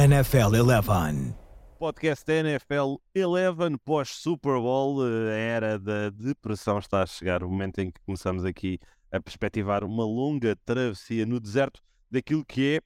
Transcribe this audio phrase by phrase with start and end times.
[0.00, 1.34] NFL 11.
[1.76, 5.04] Podcast NFL 11 pós-Super Bowl.
[5.04, 7.42] eh, A era da depressão está a chegar.
[7.42, 8.78] O momento em que começamos aqui
[9.10, 12.80] a perspectivar uma longa travessia no deserto daquilo que é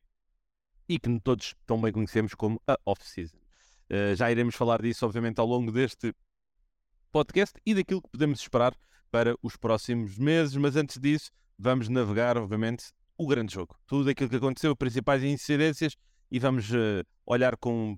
[0.88, 3.36] e que todos tão bem conhecemos como a off-season.
[3.90, 6.14] Eh, já iremos falar disso, obviamente, ao longo deste
[7.12, 8.74] podcast e daquilo que podemos esperar
[9.10, 10.56] para os próximos meses.
[10.56, 12.86] Mas antes disso, vamos navegar, obviamente,
[13.18, 13.76] o grande jogo.
[13.86, 15.94] Tudo aquilo que aconteceu, principais incidências
[16.32, 17.94] e vamos eh, olhar com,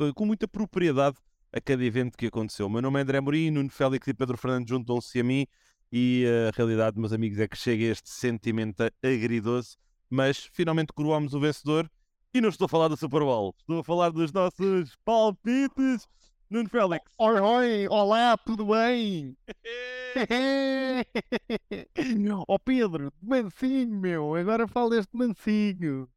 [0.00, 1.18] eh, com muita propriedade
[1.52, 2.66] a cada evento que aconteceu.
[2.66, 5.46] O meu nome é André Mourinho, Nuno Félix e Pedro Fernandes juntam-se a mim
[5.92, 9.76] e a realidade, meus amigos, é que chega este sentimento agridoce,
[10.08, 11.90] mas finalmente coroamos o vencedor
[12.32, 16.08] e não estou a falar do Super Bowl, estou a falar dos nossos palpites.
[16.48, 17.04] Nuno Félix.
[17.18, 19.36] Oi, oi, olá, tudo bem?
[22.48, 26.08] Ó Pedro, mansinho, meu, agora fala deste mansinho.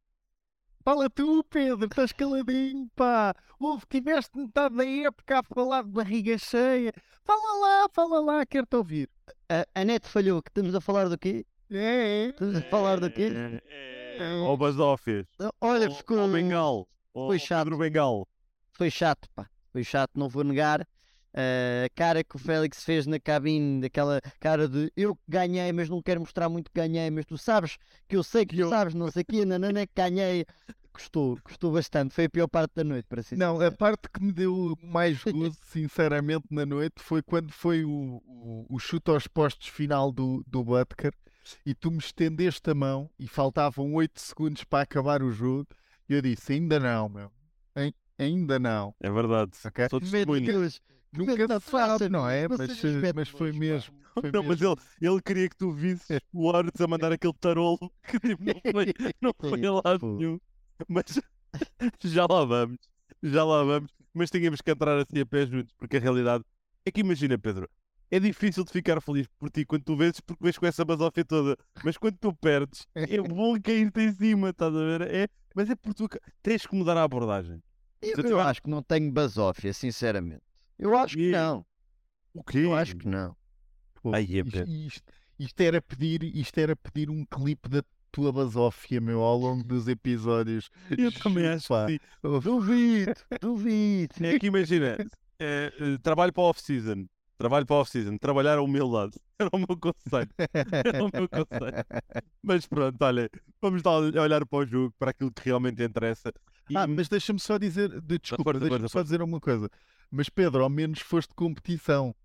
[0.87, 3.35] Fala tu, Pedro, estás caladinho, pá.
[3.59, 6.93] Ouve, tiveste metade da época a falar de barriga cheia.
[7.25, 9.09] Fala lá, fala lá, quero-te ouvir.
[9.49, 11.45] A, a net falhou, que estamos a falar do quê?
[11.69, 12.29] É, é.
[12.29, 13.29] Estamos a falar do quê?
[14.45, 15.25] Ó Basófias.
[15.59, 16.87] Olha, ficou, ó Bengal.
[17.13, 17.65] Foi chato.
[17.65, 18.25] Pedro Bengal.
[18.71, 19.45] foi chato, pá.
[19.73, 20.87] Foi chato, não vou negar.
[21.39, 25.71] Ah, A cara que o Félix fez na cabine, daquela cara de eu que ganhei,
[25.71, 28.69] mas não quero mostrar muito que ganhei, mas tu sabes que eu sei que tu
[28.69, 30.45] sabes, não sei o quê, nanana, que ganhei.
[30.91, 32.11] Gostou, gostou bastante.
[32.11, 35.21] Foi a pior parte da noite, para ser Não, a parte que me deu mais
[35.23, 40.43] gozo, sinceramente, na noite foi quando foi o, o, o chute aos postos final do,
[40.47, 41.13] do Butker
[41.63, 45.67] e tu me estendeste a mão e faltavam 8 segundos para acabar o jogo
[46.09, 47.31] e eu disse, ainda não, meu.
[47.75, 48.95] Ai- Ainda não.
[48.99, 49.51] É verdade.
[49.63, 49.87] Ok?
[49.89, 50.51] Sou testemunha.
[51.17, 52.47] Nunca se sabe, não é?
[52.47, 53.59] Mas, metem mas foi longe, pá.
[53.59, 53.95] mesmo.
[54.13, 54.77] Foi Não, mas mesmo.
[55.01, 58.61] ele, ele queria que tu visses o Hortz a mandar aquele tarolo que tipo, não
[58.71, 60.17] foi, não foi a lado Pô.
[60.17, 60.39] nenhum.
[60.87, 61.19] Mas
[62.03, 62.77] já lá vamos,
[63.21, 63.91] já lá vamos.
[64.13, 66.43] Mas tínhamos que entrar assim a pé juntos, porque a realidade
[66.85, 67.69] é que imagina, Pedro,
[68.09, 71.25] é difícil de ficar feliz por ti quando tu vezes porque vês com essa basófia
[71.25, 71.57] toda.
[71.83, 75.01] Mas quando tu perdes, é bom cair-te em cima, estás a ver?
[75.01, 76.09] É, mas é porque tu
[76.41, 77.61] tens que mudar a abordagem.
[78.01, 80.46] Eu, eu acho que não tenho basófia, sinceramente.
[80.79, 81.65] Eu acho que não.
[82.33, 82.59] O quê?
[82.59, 83.35] Eu acho que não.
[84.01, 88.31] Pô, Ai, é isto, isto- isto era pedir, isto era pedir um clipe da tua
[88.31, 90.69] basófia, meu, ao longo dos episódios.
[90.97, 91.99] Eu também acho que sim.
[92.41, 94.13] Duvido, duvido.
[94.25, 94.97] É que imagina,
[95.39, 97.05] é, é, trabalho para off-season.
[97.37, 98.17] Trabalho para off-season.
[98.17, 99.13] Trabalhar a humildade.
[99.39, 100.29] Era o meu conselho.
[100.83, 101.85] Era o meu conselho.
[102.41, 103.29] Mas pronto, olha,
[103.61, 106.33] vamos lá olhar para o jogo, para aquilo que realmente interessa.
[106.67, 109.69] E- Ah, mas deixa-me só dizer, de, desculpa, deixa-me só dizer uma coisa.
[110.11, 112.15] Mas Pedro, ao menos foste competição.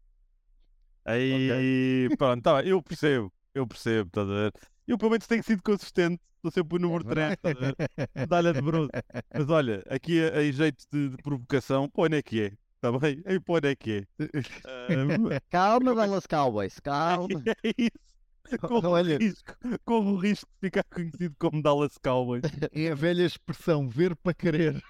[1.04, 3.32] Aí, pronto, tá, eu percebo.
[3.54, 4.52] Eu percebo, estás a ver?
[4.86, 6.20] Eu pelo menos tenho sido consistente.
[6.36, 7.76] Estou sempre o número 3, estás a ver?
[8.16, 8.90] Medalha de bronze.
[9.34, 12.52] Mas olha, aqui a- em jeito de, de provocação, onde é que é?
[12.76, 13.22] Está bem?
[13.24, 14.06] Aí, onde é que é?
[15.50, 17.42] Calma, Dallas Cowboys, calma.
[17.64, 18.11] É isso.
[18.60, 19.18] Corro o Olha.
[19.18, 19.54] risco,
[19.84, 22.42] corro o risco de ficar conhecido como Dallas Cowboys.
[22.72, 24.82] É a velha expressão, ver para querer.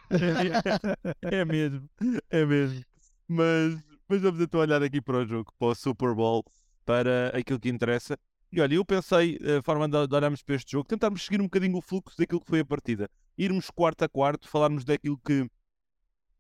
[1.23, 1.89] é mesmo,
[2.31, 2.85] é mesmo.
[3.29, 6.45] Mas, mas vamos então olhar aqui para o jogo, para o Super Bowl,
[6.85, 8.19] para aquilo que interessa.
[8.51, 11.45] E olha, eu pensei, a forma de de olharmos para este jogo, tentarmos seguir um
[11.45, 13.09] bocadinho o fluxo daquilo que foi a partida.
[13.39, 15.49] Irmos quarto a quarto, falarmos daquilo que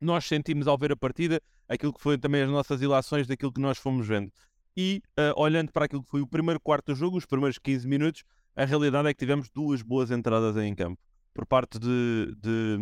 [0.00, 3.60] nós sentimos ao ver a partida, aquilo que foi também as nossas ilações daquilo que
[3.60, 4.30] nós fomos vendo.
[4.76, 7.86] E ah, olhando para aquilo que foi o primeiro quarto do jogo, os primeiros 15
[7.86, 8.24] minutos,
[8.56, 11.00] a realidade é que tivemos duas boas entradas em campo.
[11.34, 12.78] Por parte de, de,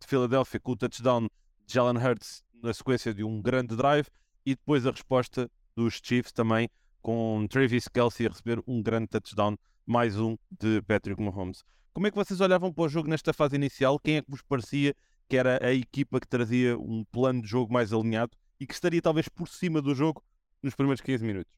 [0.00, 1.28] de Filadélfia, com o touchdown
[1.66, 4.08] de Jalen Hurts na sequência de um grande drive,
[4.44, 6.68] e depois a resposta dos Chiefs também,
[7.02, 9.56] com Travis Kelsey a receber um grande touchdown,
[9.86, 11.62] mais um de Patrick Mahomes.
[11.92, 13.98] Como é que vocês olhavam para o jogo nesta fase inicial?
[13.98, 14.94] Quem é que vos parecia
[15.28, 19.02] que era a equipa que trazia um plano de jogo mais alinhado e que estaria
[19.02, 20.22] talvez por cima do jogo
[20.62, 21.52] nos primeiros 15 minutos?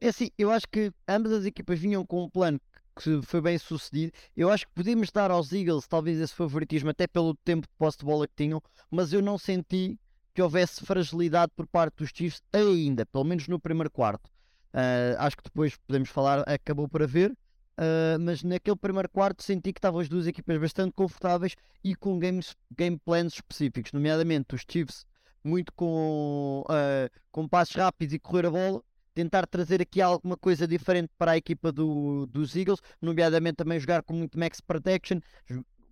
[0.00, 2.60] É assim, eu acho que ambas as equipas vinham com um plano
[2.96, 4.12] que foi bem sucedido.
[4.36, 7.98] Eu acho que podíamos dar aos Eagles talvez esse favoritismo, até pelo tempo de posse
[7.98, 9.98] de bola que tinham, mas eu não senti
[10.34, 14.30] que houvesse fragilidade por parte dos Chiefs ainda, pelo menos no primeiro quarto.
[14.72, 17.36] Ah, acho que depois podemos falar, acabou por haver,
[17.76, 22.18] ah, mas naquele primeiro quarto senti que estavam as duas equipas bastante confortáveis e com
[22.18, 25.04] games, game plans específicos, nomeadamente os Chiefs
[25.42, 28.82] muito com, ah, com passos rápidos e correr a bola,
[29.14, 34.02] tentar trazer aqui alguma coisa diferente para a equipa do, dos Eagles, nomeadamente também jogar
[34.02, 35.20] com muito max protection,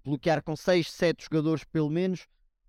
[0.04, 2.26] bloquear com 6, 7 jogadores pelo menos,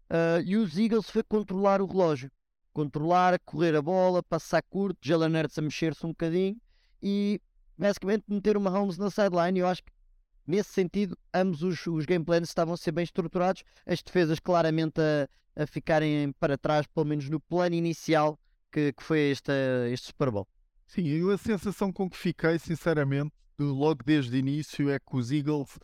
[0.10, 2.32] ah, e os Eagles foi controlar o relógio,
[2.74, 6.58] controlar, correr a bola, passar curto, Jalen Hurts a mexer-se um bocadinho
[7.02, 7.42] e
[7.78, 9.60] basicamente meter o Mahomes na sideline.
[9.60, 9.92] Eu acho que
[10.46, 15.00] nesse sentido, ambos os, os game plans estavam a ser bem estruturados, as defesas claramente
[15.00, 15.28] a,
[15.60, 18.40] a ficarem para trás, pelo menos no plano inicial
[18.72, 19.52] que, que foi este,
[19.92, 20.48] este Super Bowl.
[20.88, 25.16] Sim, eu a sensação com que fiquei, sinceramente, de, logo desde o início, é que
[25.16, 25.78] os Eagles,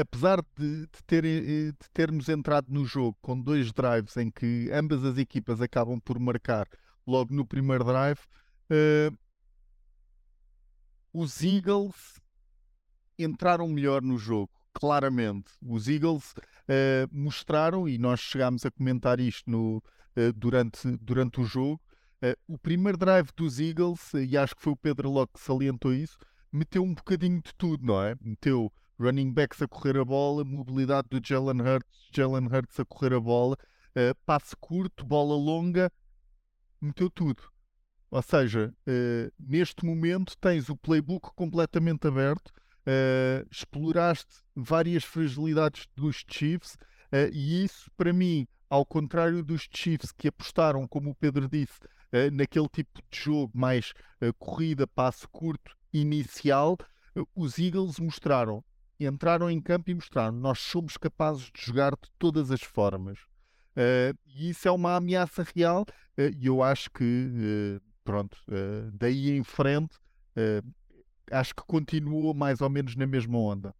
[0.00, 5.02] apesar de, de, ter, de, termos entrado no jogo com dois drives em que ambas
[5.02, 6.68] as equipas acabam por marcar
[7.06, 8.20] logo no primeiro drive,
[8.70, 9.18] uh,
[11.12, 12.20] os Eagles
[13.18, 15.50] entraram melhor no jogo, claramente.
[15.60, 16.34] Os Eagles
[16.72, 19.76] uh, mostraram, e nós chegámos a comentar isto no,
[20.16, 21.80] uh, durante, durante o jogo,
[22.22, 25.92] uh, o primeiro drive dos Eagles, e acho que foi o Pedro Locke que salientou
[25.92, 26.16] isso,
[26.50, 28.16] meteu um bocadinho de tudo, não é?
[28.20, 33.14] Meteu running backs a correr a bola, mobilidade do Jalen Hurts, Jalen Hurts a correr
[33.14, 33.56] a bola,
[34.24, 35.90] passe curto, bola longa,
[36.80, 37.42] meteu tudo.
[38.12, 42.52] Ou seja, uh, neste momento tens o playbook completamente aberto,
[42.86, 50.12] uh, exploraste várias fragilidades dos Chiefs uh, e isso, para mim, ao contrário dos Chiefs
[50.12, 51.78] que apostaram, como o Pedro disse,
[52.32, 53.94] naquele tipo de jogo mais
[54.38, 56.76] corrida, passo curto, inicial,
[57.34, 58.62] os Eagles mostraram,
[59.00, 63.18] entraram em campo e mostraram: nós somos capazes de jogar de todas as formas.
[64.26, 65.86] e isso é uma ameaça real
[66.18, 69.96] e eu acho que pronto, uh, daí em frente,
[70.36, 70.66] uh,
[71.32, 73.74] acho que continuou mais ou menos na mesma onda.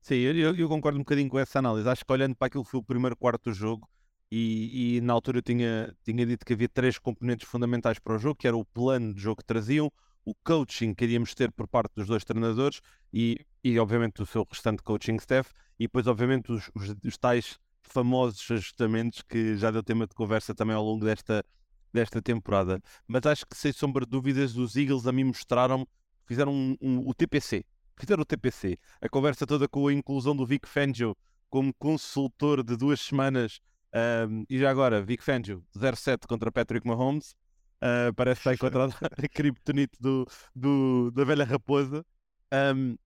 [0.00, 1.88] Sim, eu, eu, concordo um bocadinho com essa análise.
[1.88, 3.88] Acho que olhando para aquilo que foi o primeiro quarto do jogo,
[4.30, 8.18] e, e, na altura eu tinha, tinha dito que havia três componentes fundamentais para o
[8.18, 9.90] jogo, que era o plano de jogo que traziam,
[10.24, 12.80] o coaching que iríamos ter por parte dos dois treinadores
[13.12, 17.58] e, e obviamente o seu restante coaching staff, e depois obviamente os, os, os tais
[17.82, 21.44] famosos ajustamentos que já deu tema de conversa também ao longo desta,
[21.92, 22.80] desta temporada.
[23.08, 25.86] Mas acho que, sem sombra de dúvidas, os Eagles a mim mostraram,
[26.30, 27.64] fizeram um, um, o TPC.
[27.98, 28.78] Fizeram o TPC.
[29.00, 31.16] A conversa toda com a inclusão do Vic Fangio
[31.50, 33.58] como consultor de duas semanas.
[33.92, 37.34] Um, e já agora, Vic Fangio, 0-7 contra Patrick Mahomes.
[37.82, 40.24] Uh, parece estar encontrado a criptonite do,
[40.54, 42.06] do, da velha raposa.
[42.54, 42.96] Um,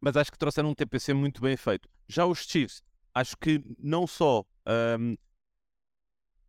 [0.00, 1.88] mas acho que trouxeram um TPC muito bem feito.
[2.08, 2.82] Já os Chiefs,
[3.14, 4.44] acho que não só
[4.98, 5.14] um,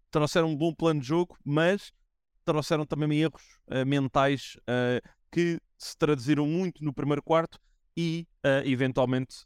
[0.09, 1.93] trouxeram um bom plano de jogo, mas
[2.43, 7.59] trouxeram também erros uh, mentais uh, que se traduziram muito no primeiro quarto
[7.95, 9.45] e uh, eventualmente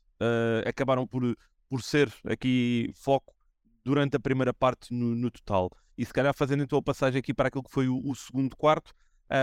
[0.65, 1.21] acabaram por,
[1.69, 3.35] por ser aqui foco
[3.83, 5.69] durante a primeira parte no, no, total.
[5.97, 8.55] E se calhar fazendo então a passagem aqui para aquilo que foi o, o segundo
[8.55, 8.93] quarto,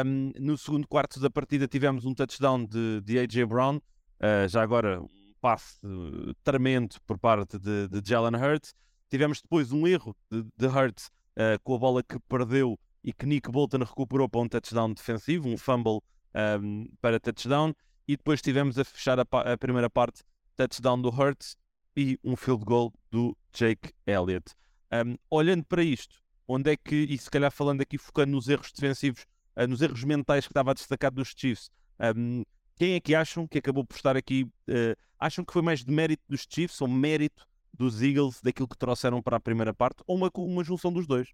[0.07, 3.79] um, no segundo quarto da partida tivemos um touchdown de, de AJ Brown,
[4.49, 5.79] já agora um passe
[6.43, 8.75] tremendo por parte de, de Jalen Hurts,
[9.13, 13.27] Tivemos depois um erro de, de Hurts uh, com a bola que perdeu e que
[13.27, 16.01] Nick Bolton recuperou para um touchdown defensivo, um fumble
[16.35, 17.75] um, para touchdown.
[18.07, 20.23] E depois tivemos a fechar a, a, primeira parte,
[20.57, 21.57] touchdown do Hurts
[21.97, 24.55] e um field goal do Jake Elliott.
[24.93, 28.73] Um, olhando para isto, onde é que, e se calhar falando aqui, focando nos erros
[28.73, 29.25] defensivos,
[29.57, 31.71] uh, nos erros mentais que estava a destacar dos Chiefs,
[32.17, 32.43] um,
[32.77, 34.45] quem é que acham que acabou por estar aqui?
[34.69, 38.77] Uh, acham que foi mais de mérito dos Chiefs ou mérito dos Eagles daquilo que
[38.77, 41.33] trouxeram para a primeira parte ou uma, uma junção dos dois?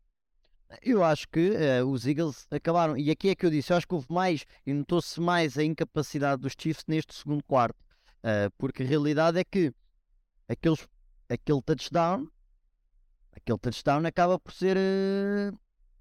[0.82, 3.89] Eu acho que uh, os Eagles acabaram, e aqui é que eu disse, eu acho
[3.89, 7.81] que houve mais e notou-se mais a incapacidade dos Chiefs neste segundo quarto,
[8.22, 9.72] uh, porque a realidade é que
[10.46, 10.87] aqueles,
[11.29, 12.29] aquele touchdown,
[13.32, 15.58] aquele touchdown acaba por ser, uh,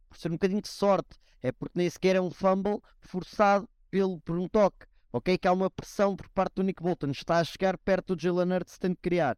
[0.09, 4.19] por ser um bocadinho de sorte, é porque nem sequer é um fumble forçado pelo,
[4.19, 5.37] por um toque, ok?
[5.37, 8.53] Que há uma pressão por parte do Nick Bolton, está a chegar perto do Jalen
[8.53, 9.37] Hurts, tem de criar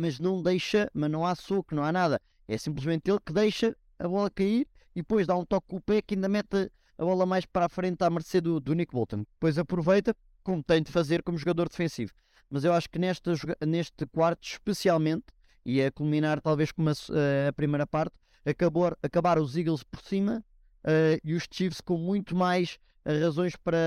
[0.00, 2.22] mas não deixa, mas não há soco, não há nada.
[2.48, 4.66] É simplesmente ele que deixa a bola cair
[4.96, 7.66] e depois dá um toque com o pé que ainda mete a bola mais para
[7.66, 9.18] a frente à mercê do, do Nick Bolton.
[9.18, 12.12] Depois aproveita, como tem de fazer como jogador defensivo.
[12.50, 15.26] Mas eu acho que neste, quarto, especialmente,
[15.64, 20.00] e a culminar talvez com a, eh, a primeira parte, acabou, acabaram os Eagles por
[20.00, 20.44] cima
[20.84, 23.78] uh, e os Chiefs com muito mais razões para,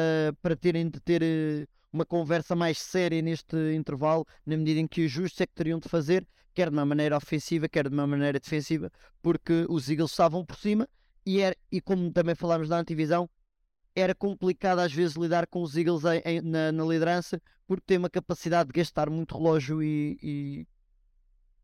[0.42, 5.16] para terem de ter uma conversa mais séria neste intervalo, na medida em que os
[5.40, 8.92] é que teriam de fazer, quer de uma maneira ofensiva, quer de uma maneira defensiva,
[9.22, 10.88] porque os Eagles estavam por cima
[11.26, 13.30] e, era, e como também falámos da antivisão,
[13.96, 17.98] era complicado às vezes lidar com os Eagles em, em, na, na, liderança, porque tem
[17.98, 20.68] uma capacidade de gastar muito relógio e, e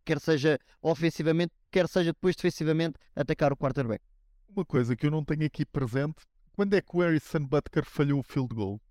[0.05, 4.03] quer seja ofensivamente, quer seja depois defensivamente, atacar o quarterback.
[4.47, 8.19] Uma coisa que eu não tenho aqui presente, quando é que o Harrison Butker falhou
[8.19, 8.81] o field goal?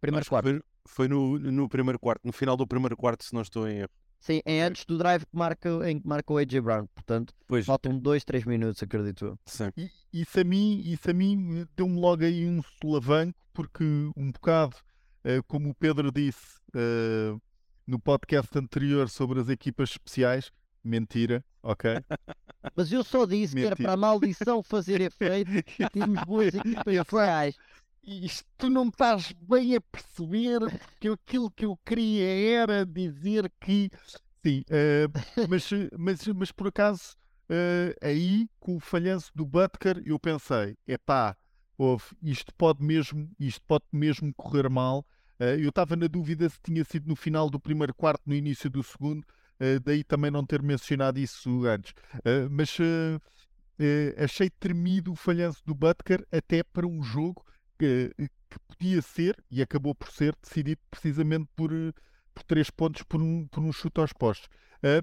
[0.00, 0.64] Primeiro quarto.
[0.84, 4.01] Foi no, no primeiro quarto, no final do primeiro quarto, se não estou em erro.
[4.22, 7.66] Sim, é antes do drive que marca, em que marca o AJ Brown, portanto, pois.
[7.66, 9.38] faltam 2, 3 minutos, acredito eu.
[9.44, 9.72] Sim.
[9.76, 13.82] E, isso a mim, isso a mim deu-me logo aí um solavanco, porque
[14.16, 14.76] um bocado,
[15.24, 17.42] uh, como o Pedro disse, uh,
[17.84, 20.52] no podcast anterior sobre as equipas especiais.
[20.84, 21.90] Mentira, ok?
[22.76, 23.88] Mas eu só disse que era Mentira.
[23.88, 25.50] para a maldição fazer efeito
[25.82, 27.56] e termos boas equipas especiais.
[28.04, 30.58] Isto tu não estás bem a perceber
[30.98, 33.90] que aquilo que eu queria era dizer que
[34.44, 35.06] sim, eh,
[35.48, 37.16] mas, mas, mas por acaso
[37.48, 41.36] eh, aí com o falhanço do Butker eu pensei, epá,
[41.78, 45.06] ouve, isto pode mesmo, isto pode mesmo correr mal.
[45.38, 48.68] Eh, eu estava na dúvida se tinha sido no final do primeiro quarto, no início
[48.68, 49.24] do segundo,
[49.84, 51.94] daí também não ter mencionado isso antes.
[52.50, 52.76] Mas
[54.18, 57.44] achei tremido o falhanço do Butker até para um jogo
[57.82, 58.14] que,
[58.48, 61.92] que podia ser, e acabou por ser, decidido precisamente por, eh,
[62.32, 64.48] por três pontos por um, por um chute aos postos.
[64.84, 65.02] Eh,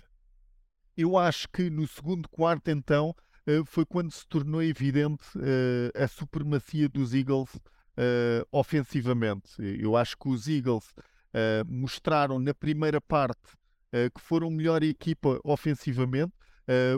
[0.96, 3.14] eu acho que no segundo quarto, então,
[3.46, 7.60] eh, foi quando se tornou evidente eh, a supremacia dos Eagles
[8.50, 9.52] ofensivamente.
[9.60, 10.86] Eu acho que os Eagles
[11.68, 13.58] mostraram na primeira parte
[13.92, 16.32] que foram melhor equipa ofensivamente.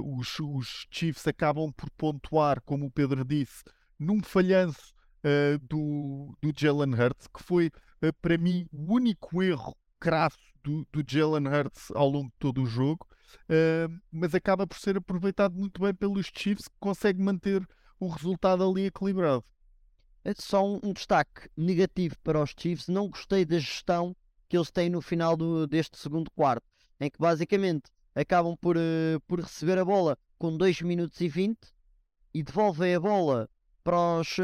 [0.04, 3.64] Os, os Chiefs acabam por pontuar, como o Pedro disse,
[3.98, 9.76] num falhanço eh, do, do Jalen Hurts, que foi eh, para mim o único erro
[10.00, 13.08] crasso do, do Jalen Hurts ao longo de todo o jogo,
[13.50, 17.66] eh, mas acaba por ser aproveitado muito bem pelos Chiefs, que consegue manter
[18.00, 19.44] o resultado ali equilibrado.
[20.24, 22.88] É Só um, destaque negativo para os Chiefs.
[22.88, 24.16] Não gostei da gestão
[24.48, 26.66] que eles têm no final do- deste segundo quarto,
[27.00, 28.76] em que basicamente acabam por,
[29.28, 31.58] por receber a bola com 2 minutos e 20
[32.34, 33.50] e devolvem a bola
[33.84, 34.36] para os,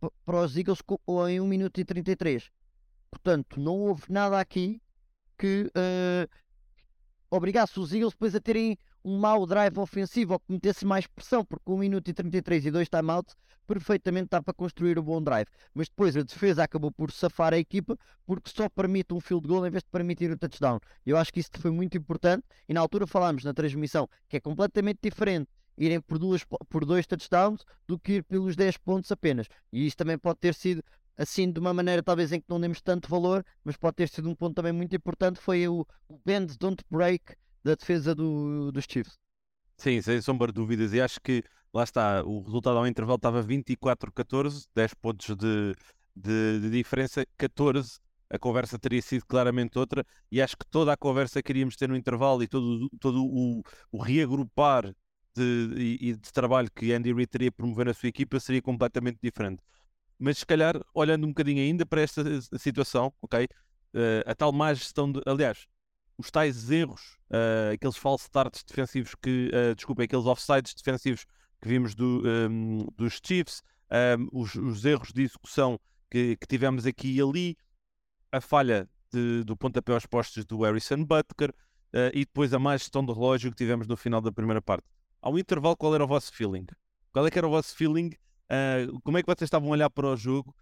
[0.00, 0.78] pa- para os Eagles
[1.30, 2.50] em 1 minuto e 33.
[3.10, 4.80] Portanto, não houve nada aqui
[5.38, 6.28] que eh,
[7.30, 11.44] obrigasse os Eagles depois a terem um mau drive ofensivo ou que metesse mais pressão,
[11.44, 13.34] porque 1 minuto e 33 e 2 timeouts
[13.66, 15.48] perfeitamente dá para construir um bom drive.
[15.74, 19.66] Mas depois a defesa acabou por safar a equipa porque só permite um field goal
[19.66, 20.78] em vez de permitir o touchdown.
[21.06, 24.40] Eu acho que isso foi muito importante e na altura falámos na transmissão que é
[24.40, 25.48] completamente diferente
[25.84, 29.46] irem por, duas, po- por dois touchdowns do que ir pelos 10 pontos apenas.
[29.72, 30.82] E isso também pode ter sido
[31.16, 34.28] assim de uma maneira talvez em que não demos tanto valor, mas pode ter sido
[34.30, 37.34] um ponto também muito importante, foi o, o bend don't break
[37.64, 39.18] da defesa do, dos Chiefs.
[39.76, 40.92] Sim, sem sombra de dúvidas.
[40.92, 45.74] E acho que lá está, o resultado ao intervalo estava 24-14, 10 pontos de,
[46.14, 47.98] de, de diferença, 14.
[48.30, 51.86] A conversa teria sido claramente outra, e acho que toda a conversa que queríamos ter
[51.88, 54.94] no intervalo e todo, todo o, o reagrupar
[55.34, 59.62] de, e, de trabalho que Andy Reid teria promover na sua equipa seria completamente diferente.
[60.18, 62.22] Mas se calhar, olhando um bocadinho ainda para esta
[62.58, 63.48] situação, ok?
[63.94, 65.20] Eh, a tal má gestão de.
[65.26, 65.66] Aliás,
[66.16, 71.24] os tais erros, eh, aqueles false starts defensivos que, uh, desculpa, aqueles offsides defensivos
[71.60, 73.62] que vimos do, um, dos Chiefs,
[74.18, 75.78] um, os, os, erros de execução
[76.10, 77.56] que, que, tivemos aqui e ali,
[78.30, 82.76] a falha de, do pontapé aos postos do Harrison Butker uh, e depois a má
[82.76, 84.86] gestão do relógio que tivemos no final da primeira parte.
[85.22, 86.66] Ao intervalo, qual era o vosso feeling?
[87.12, 88.10] Qual é que era o vosso feeling?
[88.50, 90.54] Uh, como é que vocês estavam a olhar para o jogo?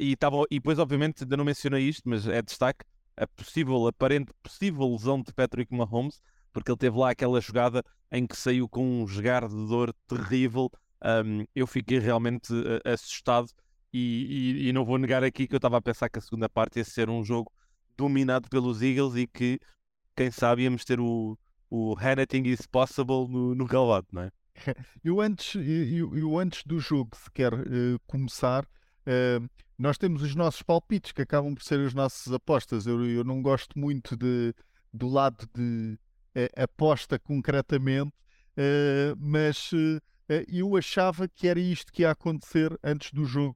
[0.00, 2.82] e, estavam, e depois, obviamente, ainda não mencionei isto, mas é destaque
[3.16, 6.20] a possível, aparente possível lesão de Patrick Mahomes,
[6.52, 10.70] porque ele teve lá aquela jogada em que saiu com um jogar de dor terrível.
[11.04, 13.48] Um, eu fiquei realmente uh, assustado
[13.92, 16.48] e, e, e, não vou negar aqui que eu estava a pensar que a segunda
[16.48, 17.52] parte ia ser um jogo
[17.96, 19.58] dominado pelos Eagles e que,
[20.14, 21.38] quem sabe, íamos ter o,
[21.70, 24.30] o Anything is Possible no, no galvado, não é?
[25.04, 30.62] Eu antes, eu, eu antes do jogo sequer uh, começar, uh, nós temos os nossos
[30.62, 32.86] palpites que acabam por ser as nossas apostas.
[32.86, 34.54] Eu, eu não gosto muito de,
[34.92, 35.98] do lado de
[36.34, 38.12] uh, aposta concretamente,
[39.18, 39.70] mas
[40.48, 43.54] eu achava que era isto que ia acontecer antes do jogo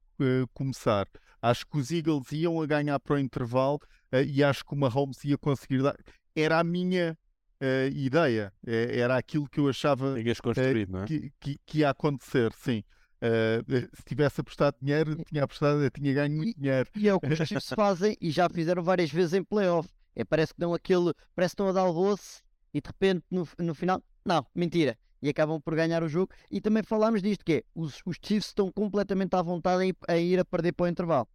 [0.53, 1.09] começar.
[1.41, 3.81] Acho que os Eagles iam a ganhar para o intervalo
[4.27, 5.97] e acho que o Mahomes ia conseguir dar.
[6.37, 7.17] Era a minha
[7.61, 11.07] uh, ideia, era aquilo que eu achava uh, é?
[11.07, 12.83] que, que, que, ia acontecer, sim.
[13.23, 16.89] Uh, se tivesse apostado dinheiro, tinha apostado, tinha ganho muito dinheiro.
[16.97, 19.89] E é o que os Chiefs fazem e já fizeram várias vezes em playoff.
[20.17, 23.25] É, parece que dão aquele, parece que estão a dar o doce e de repente
[23.31, 24.99] no, no final, não, mentira.
[25.23, 26.33] E acabam por ganhar o jogo.
[26.51, 30.17] E também falámos disto: que é, os, os Chiefs estão completamente à vontade em, a
[30.17, 31.29] ir a perder para o intervalo.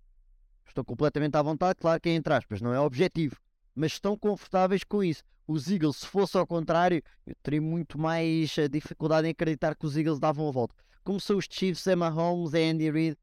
[0.68, 3.38] Estão completamente à vontade, claro que é entre aspas, não é objetivo,
[3.76, 5.24] mas estão confortáveis com isso.
[5.48, 9.96] Os Eagles, se fosse ao contrário, eu teria muito mais dificuldade em acreditar que os
[9.96, 10.76] Eagles davam a volta.
[11.04, 13.18] Como são os Chiefs, é Mahomes, é Andy Reid.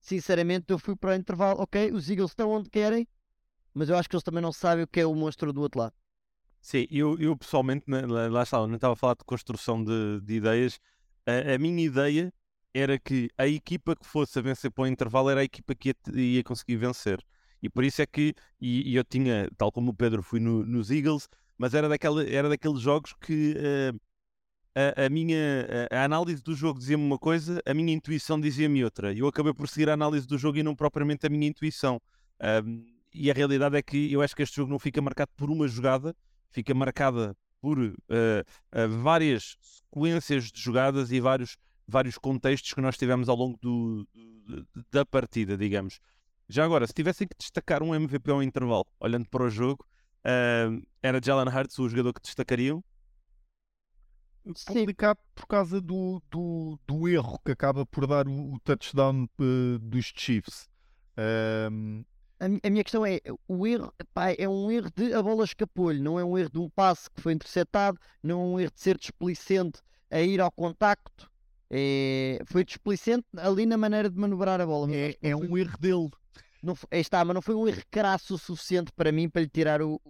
[0.00, 1.60] Sinceramente, eu fui para o intervalo.
[1.60, 3.08] Ok, os Eagles estão onde querem,
[3.72, 5.80] mas eu acho que eles também não sabem o que é o monstro do outro
[5.80, 5.94] lado.
[6.60, 10.34] Sim, eu, eu pessoalmente, lá está, eu não estava a falar de construção de, de
[10.34, 10.80] ideias.
[11.26, 12.32] A, a, minha ideia
[12.72, 15.88] era que a equipa que fosse a vencer para o intervalo era a equipa que
[15.90, 17.22] ia, ia conseguir vencer.
[17.60, 20.64] E por isso é que, e, e eu tinha, tal como o Pedro, fui no,
[20.64, 24.00] nos Eagles, mas era, daquela, era daqueles jogos que uh,
[24.74, 28.84] a, a, minha a, a análise do jogo dizia-me uma coisa, a minha intuição dizia-me
[28.84, 29.12] outra.
[29.12, 32.00] Eu acabei por seguir a análise do jogo e não propriamente a minha intuição.
[33.12, 35.68] E a realidade é que eu acho que este jogo não fica marcado por uma
[35.68, 36.14] jogada,
[36.50, 41.56] fica marcada por uh, uh, várias sequências de jogadas e vários,
[41.86, 44.06] vários contextos que nós tivemos ao longo do,
[44.90, 46.00] da partida, digamos.
[46.48, 49.86] Já agora, se tivessem que destacar um MVP ao intervalo, olhando para o jogo,
[50.26, 52.82] uh, era Jalen Hurts o jogador que destacariam?
[54.66, 59.26] Complicado por causa do, do, do, erro que acaba por dar o, o touchdown
[59.80, 60.68] dos Chiefs.
[61.72, 62.04] Um,
[62.38, 66.18] a, minha questão é: o erro pá, é um erro de a bola escapou-lhe, não
[66.18, 68.98] é um erro de um passe que foi interceptado, não é um erro de ser
[68.98, 71.30] displicente a ir ao contacto.
[71.70, 74.94] É, foi displicente ali na maneira de manobrar a bola.
[74.94, 76.10] É, é um erro dele.
[76.64, 80.00] Não, está, mas não foi um erro crasso suficiente para mim para lhe tirar o,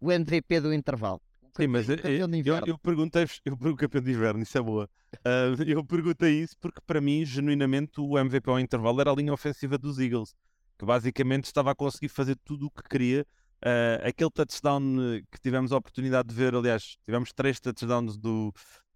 [0.00, 1.20] o MVP do intervalo.
[1.54, 4.88] Sim, mas eu, eu, eu perguntei-vos, eu pergunto campeão de inverno, isso é boa.
[5.16, 9.34] Uh, eu perguntei isso porque para mim, genuinamente, o MVP ao intervalo era a linha
[9.34, 10.34] ofensiva dos Eagles
[10.82, 13.24] que basicamente estava a conseguir fazer tudo o que queria.
[13.64, 14.82] Uh, aquele touchdown
[15.30, 18.52] que tivemos a oportunidade de ver, aliás, tivemos três touchdowns do,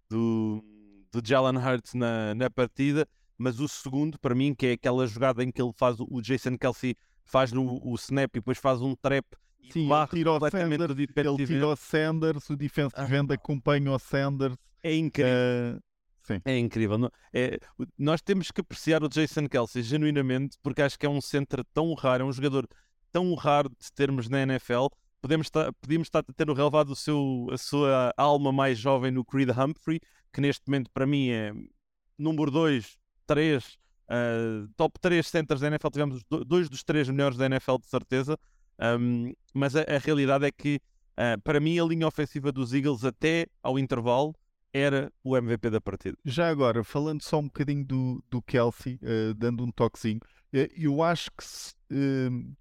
[0.09, 0.61] do,
[1.09, 5.43] do Jalen Hurts na, na partida, mas o segundo, para mim, que é aquela jogada
[5.43, 8.95] em que ele faz o Jason Kelsey faz o, o snap e depois faz um
[8.95, 9.25] trap
[9.59, 13.99] e Sim, ele tira o Sanders, ele tira o Sanders, o defensive end acompanha o
[13.99, 14.55] Sanders.
[14.81, 15.33] É incrível.
[15.75, 15.87] Uh.
[16.43, 17.09] É incrível.
[17.33, 17.57] É,
[17.97, 21.93] nós temos que apreciar o Jason Kelsey genuinamente, porque acho que é um centro tão
[21.93, 22.67] raro, é um jogador
[23.11, 24.87] tão raro de termos na NFL.
[25.21, 29.23] Podemos estar, podíamos estar a ter relevado o seu, a sua alma mais jovem no
[29.23, 29.99] Creed Humphrey,
[30.33, 31.53] que neste momento para mim é
[32.17, 33.63] número 2, 3,
[34.09, 35.89] uh, top 3 centers da NFL.
[35.89, 38.39] Tivemos dois dos três melhores da NFL, de certeza.
[38.79, 40.79] Um, mas a, a, realidade é que,
[41.13, 44.35] uh, para mim, a linha ofensiva dos Eagles, até ao intervalo,
[44.73, 46.17] era o MVP da partida.
[46.23, 50.19] Já agora, falando só um bocadinho do, do Kelsey, uh, dando um toquezinho,
[50.51, 52.55] eu acho que se, uh,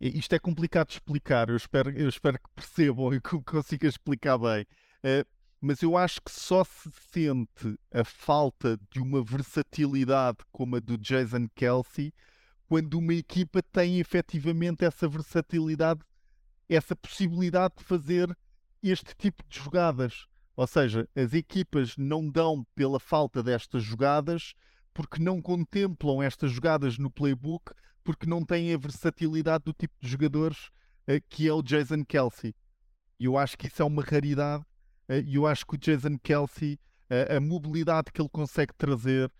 [0.00, 4.38] isto é complicado de explicar, eu espero, eu espero que percebam e que consiga explicar
[4.38, 4.64] bem.
[5.60, 10.96] Mas eu acho que só se sente a falta de uma versatilidade como a do
[10.96, 12.12] Jason Kelsey
[12.68, 16.00] quando uma equipa tem efetivamente essa versatilidade,
[16.68, 18.36] essa possibilidade de fazer
[18.82, 20.26] este tipo de jogadas.
[20.54, 24.52] Ou seja, as equipas não dão pela falta destas jogadas
[24.92, 27.72] porque não contemplam estas jogadas no playbook
[28.04, 30.68] porque não têm a versatilidade do tipo de jogadores
[31.08, 32.54] uh, que é o Jason Kelsey.
[33.18, 34.67] E eu acho que isso é uma raridade eh,
[35.08, 36.78] e uh, eu acho que o Jason Kelsey,
[37.10, 39.30] uh, a mobilidade que ele consegue trazer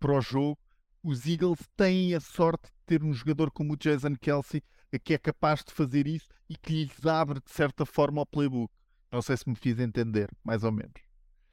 [0.00, 0.58] para o jogo,
[1.04, 4.60] os Eagles têm a sorte de ter um jogador como o Jason Kelsey
[4.98, 8.72] que é capaz de fazer isso e que lhes abre de certa forma o playbook.
[9.10, 10.94] Não sei se me fiz entender, mais ou menos.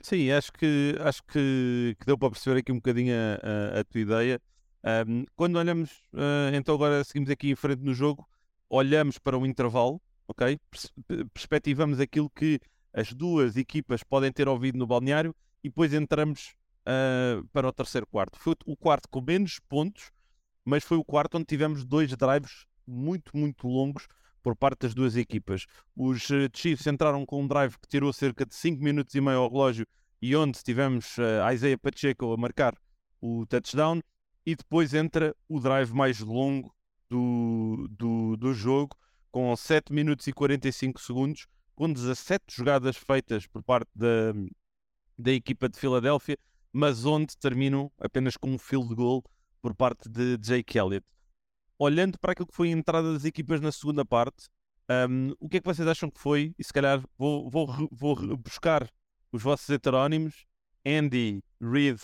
[0.02, 3.84] Sim, acho que, acho que, que deu para perceber aqui um bocadinho a, a, a
[3.84, 4.41] tua ideia.
[5.08, 8.28] Um, quando olhamos, uh, então agora seguimos aqui em frente no jogo,
[8.69, 10.60] olhamos para o intervalo, ok?
[11.34, 12.60] Perspectivamos aquilo que
[12.94, 16.56] as duas equipas podem ter ouvido no balneário e depois entramos
[16.88, 18.38] uh, para o terceiro quarto.
[18.40, 20.12] Foi o quarto com menos pontos,
[20.64, 24.08] mas foi o quarto onde tivemos dois drives muito, muito longos
[24.42, 25.66] por parte das duas equipas.
[25.96, 29.40] Os uh, Chiefs entraram com um drive que tirou cerca de 5 minutos e meio
[29.40, 29.88] ao relógio
[30.22, 32.76] e onde tivemos uh, Isaiah Pacheco a marcar
[33.22, 34.02] o touchdown
[34.46, 36.76] e depois entra o drive mais longo
[37.10, 38.96] do, do, do jogo
[39.32, 44.34] com 7 minutos e 45 segundos com 17 jogadas feitas por parte da,
[45.18, 46.38] da equipa de Filadélfia
[46.72, 49.24] mas onde terminam apenas com um field goal
[49.62, 51.06] por parte de Jake Elliott
[51.78, 54.48] olhando para aquilo que foi a entrada das equipas na segunda parte,
[55.10, 56.54] um, o que é que vocês acham que foi?
[56.58, 58.90] E se calhar vou, vou, vou buscar
[59.32, 60.46] os vossos heterónimos,
[60.86, 62.00] Andy, Reed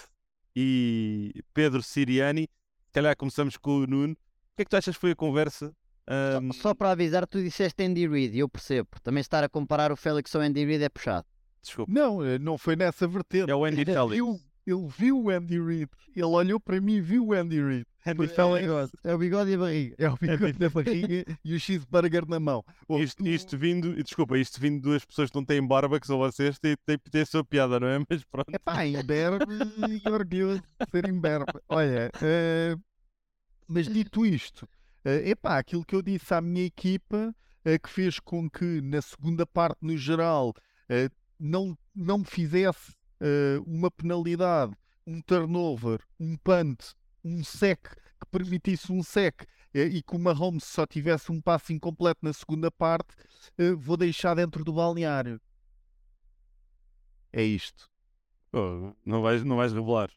[0.56, 2.50] e Pedro Siriani.
[2.86, 4.14] Se calhar começamos com o Nuno.
[4.14, 5.74] O que é que tu achas que foi a conversa?
[6.10, 6.52] Um...
[6.54, 8.90] Só, só, para avisar, tu disseste Andy Reid, eu percebo.
[9.04, 11.26] Também estar a comparar o Félix ao Andy Reid é puxado.
[11.62, 11.92] Desculpa.
[11.92, 13.52] Não, eh, não foi nessa vertente.
[13.52, 14.42] É o Andy Félix.
[14.66, 15.90] Ele viu o Andy Reid.
[16.16, 17.86] Ele olhou para mim e viu o Andy Reid.
[18.06, 18.92] Andy Félix.
[19.04, 19.96] É o bigode e a barriga.
[19.98, 22.64] É o bigode da barriga e o cheeseburger na mão.
[23.00, 26.18] Isto, isto vindo, desculpa, isto vindo de duas pessoas que não têm barba, que são
[26.18, 28.00] vocês, tem, tem, tem a sua piada, não é?
[28.10, 28.50] Mas pronto.
[28.52, 29.46] É pá, imberbe
[30.04, 31.52] e orgulho de ser imberbe.
[31.68, 32.82] Olha, uh,
[33.68, 34.68] mas dito isto,
[35.26, 39.46] epá, aquilo que eu disse à minha equipa, uh, que fez com que na segunda
[39.46, 42.98] parte, no geral, uh, não, não me fizesse
[43.66, 44.74] uma penalidade,
[45.06, 47.82] um turnover, um punt, um sec
[48.20, 52.34] que permitisse um sec eh, e que o Mahomes só tivesse um passo incompleto na
[52.34, 53.16] segunda parte,
[53.58, 55.40] eh, vou deixar dentro do balneário.
[57.32, 57.90] É isto.
[58.52, 60.10] Oh, não, vais, não vais revelar.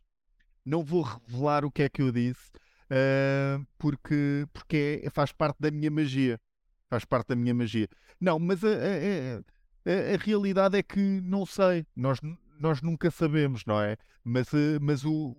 [0.65, 2.51] Não vou revelar o que é que eu disse,
[2.93, 6.39] uh, porque, porque é, faz parte da minha magia.
[6.89, 7.89] Faz parte da minha magia.
[8.21, 9.39] Não, mas a, a,
[9.91, 11.87] a, a realidade é que não sei.
[11.97, 12.19] Nós,
[12.61, 13.97] nós nunca sabemos, não é?
[14.23, 14.49] Mas,
[14.81, 15.35] mas o,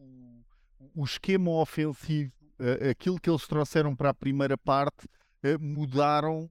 [0.96, 2.34] o esquema ofensivo,
[2.90, 5.08] aquilo que eles trouxeram para a primeira parte,
[5.60, 6.50] mudaram.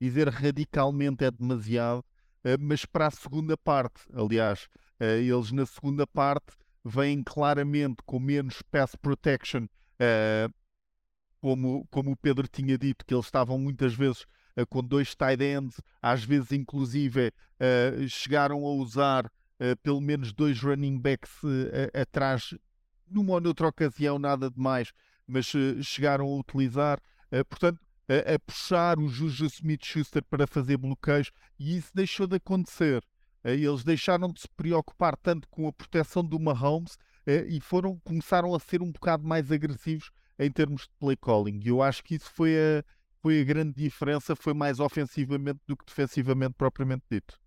[0.00, 2.04] dizer radicalmente é demasiado,
[2.60, 4.68] mas para a segunda parte, aliás,
[5.00, 9.66] eles na segunda parte vêm claramente com menos pass protection,
[11.40, 14.26] como, como o Pedro tinha dito, que eles estavam muitas vezes
[14.68, 17.32] com dois tight ends, às vezes inclusive
[18.08, 19.30] chegaram a usar
[19.62, 22.54] uh, pelo menos dois running backs uh, atrás,
[23.08, 24.92] numa ou noutra ocasião, nada de mais,
[25.26, 27.00] mas uh, chegaram a utilizar.
[27.48, 33.02] portanto, a, a, puxar o Juju Smith-Schuster para fazer bloqueios e isso deixou de acontecer.
[33.44, 36.96] Eles deixaram de se preocupar tanto com a proteção do Mahomes
[37.48, 41.60] e foram, começaram a ser um bocado mais agressivos em termos de play calling.
[41.62, 42.84] E eu acho que isso foi a,
[43.20, 47.38] foi a grande diferença, foi mais ofensivamente do que defensivamente propriamente dito.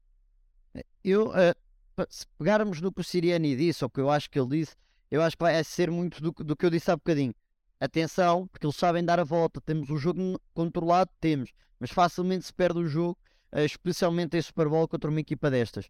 [1.03, 4.59] Eu, uh, se pegarmos no que o Siriani disse, ou que eu acho que ele
[4.59, 4.75] disse,
[5.11, 7.33] eu acho que vai ser muito do, do que eu disse há bocadinho.
[7.79, 9.61] Atenção, porque eles sabem dar a volta.
[9.61, 13.17] Temos o jogo controlado, temos, mas facilmente se perde o jogo,
[13.53, 15.87] especialmente em Super Bowl contra uma equipa destas.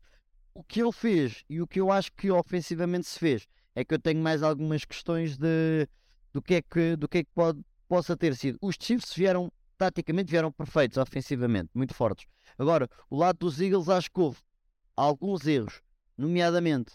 [0.54, 3.94] O que ele fez e o que eu acho que ofensivamente se fez é que
[3.94, 5.88] eu tenho mais algumas questões de
[6.32, 8.58] do que é que, do que, é que pode, possa ter sido.
[8.62, 12.28] Os Chiefs vieram, taticamente, vieram perfeitos ofensivamente, muito fortes.
[12.60, 14.40] Agora, o lado dos Eagles acho que houve
[14.98, 15.82] alguns erros,
[16.18, 16.94] nomeadamente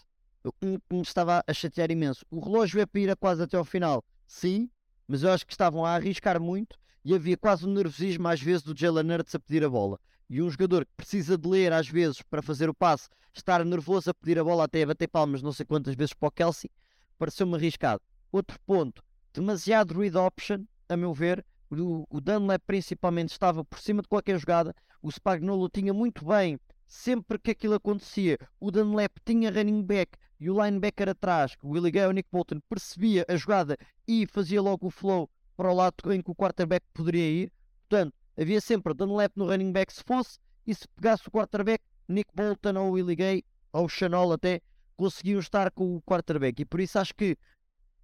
[0.61, 2.25] um que me estava a chatear imenso.
[2.29, 4.69] O relógio é para ir quase até ao final, sim,
[5.07, 8.61] mas eu acho que estavam a arriscar muito e havia quase um nervosismo às vezes
[8.63, 9.99] do Jalen Hurts a pedir a bola.
[10.31, 14.09] E um jogador que precisa de ler às vezes para fazer o passe, estar nervoso
[14.09, 16.71] a pedir a bola até a bater palmas não sei quantas vezes para o Kelsey,
[17.19, 18.01] pareceu-me arriscado.
[18.31, 21.45] Outro ponto, demasiado read option, a meu ver.
[21.69, 24.73] O, o Dunlap principalmente estava por cima de qualquer jogada.
[25.01, 30.49] O Spagnolo tinha muito bem sempre que aquilo acontecia, o Dunlap tinha running back e
[30.49, 34.87] o linebacker atrás, o Willie Gay o Nick Bolton percebia a jogada e fazia logo
[34.87, 37.53] o flow para o lado em que o quarterback poderia ir.
[37.89, 42.29] Portanto, havia sempre Dunlap no running back se fosse, e se pegasse o quarterback, Nick
[42.33, 44.61] Bolton ou Willie Gay ou o Chanel até
[44.95, 46.61] conseguiam estar com o quarterback.
[46.61, 47.37] E por isso acho que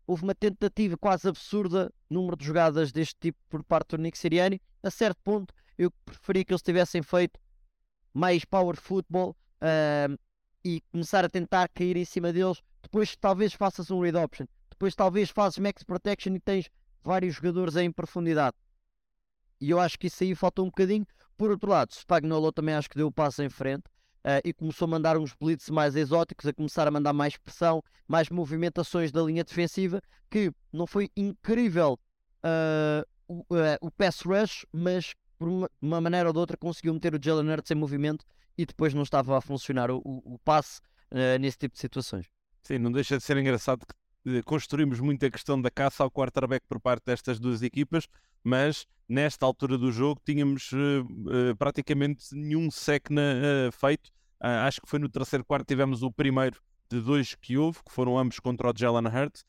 [0.07, 4.61] houve uma tentativa quase absurda, número de jogadas deste tipo por parte do Nick Siriani.
[4.81, 7.39] A certo ponto, eu preferia que eles tivessem feito
[8.13, 9.35] mais power football
[10.63, 12.61] e começar a tentar cair em cima deles.
[12.81, 14.47] Depois talvez faças um read option.
[14.69, 16.69] Depois talvez fazes max protection e tens
[17.03, 18.55] vários jogadores em profundidade.
[19.59, 21.05] E eu acho que isso aí falta um bocadinho.
[21.35, 23.85] Por outro lado, Spagnolo também acho que deu o passo em frente.
[24.25, 27.81] Uh, e começou a mandar uns blitz mais exóticos, a começar a mandar mais pressão,
[28.05, 31.97] mais movimentações da linha defensiva, que não foi incrível
[32.43, 36.93] uh, o, uh, o pass rush, mas por uma, uma, maneira ou de outra, conseguiu
[36.93, 38.25] meter o Jalen Hurts em movimento
[38.57, 40.81] e depois não estava a funcionar o, o, o passe
[41.39, 42.25] nesse tipo de situações.
[42.61, 46.65] Sim, não deixa de ser engraçado que construímos muito a questão da caça ao quarterback
[46.67, 48.09] por parte destas duas equipas,
[48.47, 53.21] mas nesta altura do jogo tínhamos uh, uh, praticamente nenhum sec na,
[53.73, 54.09] feito.
[54.39, 58.17] acho que foi no terceiro quarto tivemos o primeiro de dois que houve, que foram
[58.17, 59.43] ambos contra o Jalen Hurts,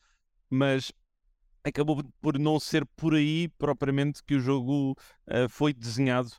[0.49, 0.91] mas
[1.63, 6.31] acabou por não ser por aí propriamente que o jogo uh, foi desenhado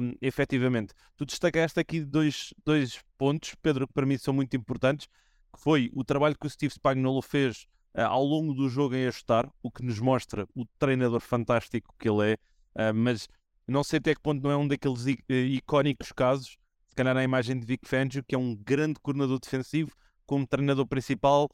[0.00, 0.94] um, efetivamente.
[1.16, 5.06] Tu destacaste aqui dois, dois pontos, Pedro, que para mim são muito importantes,
[5.52, 9.06] que foi o trabalho que o Steve Spagnuolo fez uh, ao longo do jogo em
[9.06, 13.28] ajustar, o que nos mostra o treinador fantástico que ele é, uh, mas
[13.66, 16.56] não sei até que ponto não é um daqueles icónicos casos,
[16.88, 19.92] se calhar a imagem de Vic Fangio, que é um grande coordenador defensivo,
[20.26, 21.48] como treinador principal,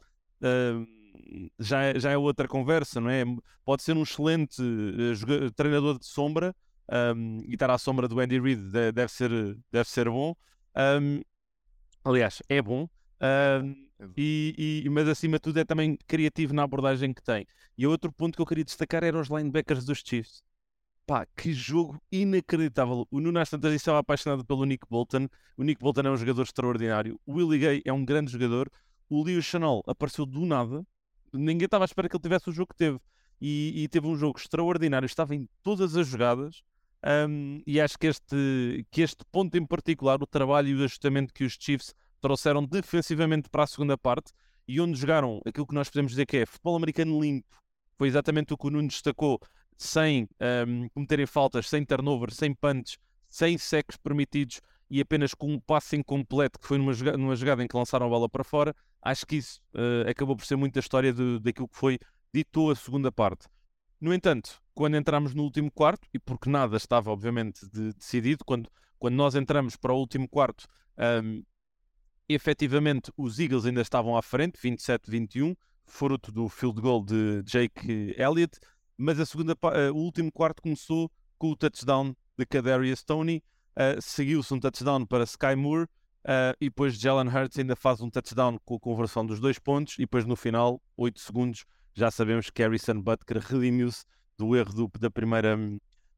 [1.58, 3.24] já, é, já é outra conversa, não é?
[3.64, 4.62] Pode ser um excelente
[5.54, 6.54] treinador de sombra
[7.14, 9.30] um, e estar à sombra do Andy Reid deve ser,
[9.70, 10.34] deve ser bom.
[10.76, 11.20] Um,
[12.04, 12.88] aliás, é bom.
[13.20, 17.46] Um, e, e, mas acima de tudo é também criativo na abordagem que tem.
[17.76, 20.42] E outro ponto que eu queria destacar era os linebackers dos Chiefs.
[21.06, 23.06] Pá, que jogo inacreditável.
[23.10, 25.26] O Nuno Tantas estava apaixonado pelo Nick Bolton.
[25.56, 27.18] O Nick Bolton é um jogador extraordinário.
[27.24, 28.70] O Willie Gay é um grande jogador.
[29.08, 30.84] O Leo Chanel apareceu do nada
[31.32, 32.98] ninguém estava à espera que ele tivesse o jogo que teve.
[33.40, 36.62] E, e teve um jogo extraordinário, estava em todas as jogadas.
[37.28, 41.32] Um, e acho que este, que este ponto em particular, o trabalho e o ajustamento
[41.32, 44.32] que os Chiefs trouxeram defensivamente para a segunda parte
[44.66, 47.46] e onde jogaram aquilo que nós podemos dizer que é futebol americano limpo,
[47.96, 49.40] foi exatamente o que o Nuno destacou,
[49.76, 50.28] sem
[50.66, 55.96] um, cometerem faltas, sem turnover, sem punts, sem secs permitidos e apenas com um passe
[55.96, 59.36] incompleto, que foi numa numa jogada em que lançaram a bola para fora, acho que
[59.36, 61.98] isso uh, acabou por ser muito a história de, daquilo que foi
[62.32, 63.46] ditou a segunda parte.
[64.00, 68.70] No entanto, quando entramos no último quarto, e porque nada estava obviamente de, decidido, quando,
[68.98, 70.66] quando nós entramos para o último quarto,
[71.22, 71.42] um,
[72.28, 78.58] efetivamente os Eagles ainda estavam à frente, 27-21, fruto do field goal de Jake Elliott,
[78.96, 83.42] mas a segunda, uh, o último quarto começou com o touchdown de Kadarius Tony,
[83.76, 88.10] uh, seguiu-se um touchdown para Sky Moore, uh, e depois Jalen Hurts ainda faz um
[88.10, 91.64] touchdown com a conversão dos dois pontos, e depois no final, 8 segundos,
[91.94, 94.04] já sabemos que Harrison Butker redimiu-se
[94.36, 95.56] do erro do, da, primeira,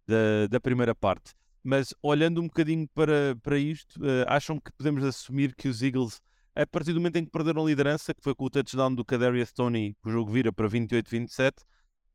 [0.07, 1.33] da, da, primeira parte.
[1.62, 6.20] Mas olhando um bocadinho para, para isto, uh, acham que podemos assumir que os Eagles,
[6.55, 9.05] a partir do momento em que perderam a liderança, que foi com o touchdown do
[9.05, 11.53] Kadarius Tony, o jogo vira para 28-27,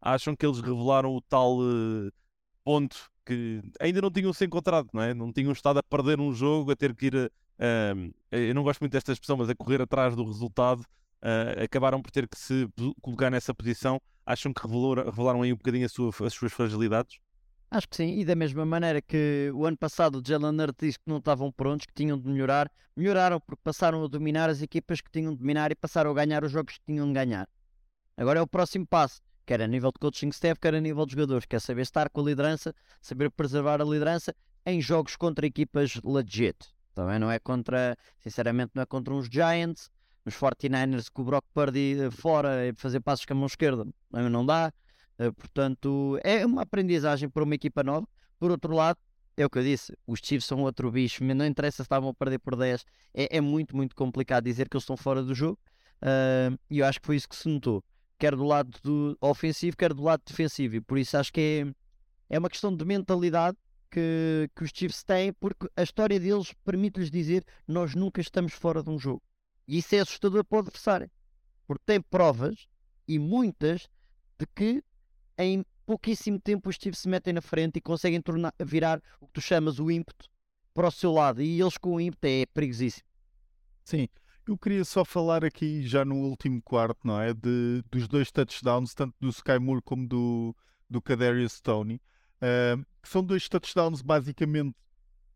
[0.02, 2.12] acham que eles revelaram o tal uh,
[2.64, 5.14] ponto que ainda não tinham se encontrado, não é?
[5.14, 7.30] Não tinham estado a perder um jogo, a ter que ir a,
[8.32, 12.12] eu não gosto muito desta expressão, mas a correr atrás do resultado, uh, acabaram por
[12.12, 12.68] ter que se
[13.02, 14.02] colocar nessa posição.
[14.26, 17.20] Acham que revelaram aí um bocadinho sua, as suas fragilidades?
[17.76, 20.98] Acho que sim, e da mesma maneira que o ano passado o Jalen Hurts disse
[20.98, 25.02] que não estavam prontos, que tinham de melhorar, melhoraram porque passaram a dominar as equipas
[25.02, 27.50] que tinham de dominar e passaram a ganhar os jogos que tinham de ganhar.
[28.16, 31.16] Agora é o próximo passo, quer a nível de coaching staff, quer a nível de
[31.16, 34.34] jogadores, quer saber estar com a liderança, saber preservar a liderança
[34.66, 36.56] em jogos contra equipas legit.
[36.94, 39.92] Também não é contra, sinceramente, não é contra uns Giants,
[40.26, 43.86] os 49ers que o Brock Purdy eh, fora e fazer passos com a mão esquerda,
[44.14, 44.72] não dá.
[45.18, 48.08] Eh, portanto, é uma aprendizagem para uma equipa nova.
[48.40, 49.00] Por outro lado,
[49.38, 52.14] é o que eu disse, os Chiefs são outro bicho, não interessa se estavam a
[52.14, 55.60] perder por 10, é, é muito, muito complicado dizer que eles estão fora do jogo.
[56.02, 57.84] Uh, e eu acho que foi isso que se notou,
[58.18, 60.76] quer do lado do ofensivo, quer do lado defensivo.
[60.76, 61.74] E por isso acho que
[62.30, 63.58] é, é uma questão de mentalidade
[63.90, 68.84] que, que os Chiefs têm, porque a história deles permite-lhes dizer nós nunca estamos fora
[68.84, 69.22] de um jogo.
[69.68, 71.10] E isso é assustador para o adversário,
[71.66, 72.68] porque tem provas
[73.08, 73.88] e muitas
[74.38, 74.84] de que
[75.38, 79.34] em pouquíssimo tempo os Chiefs se metem na frente e conseguem tornar, virar o que
[79.34, 80.30] tu chamas o ímpeto
[80.74, 81.42] para o seu lado.
[81.42, 83.08] E eles com o ímpeto é perigosíssimo.
[83.84, 84.08] Sim,
[84.48, 87.34] eu queria só falar aqui já no último quarto, não é?
[87.34, 90.56] De, dos dois touchdowns, tanto do Sky Moore como do,
[90.90, 92.02] do Kadarius Tony
[92.36, 94.76] uh, que são dois touchdowns basicamente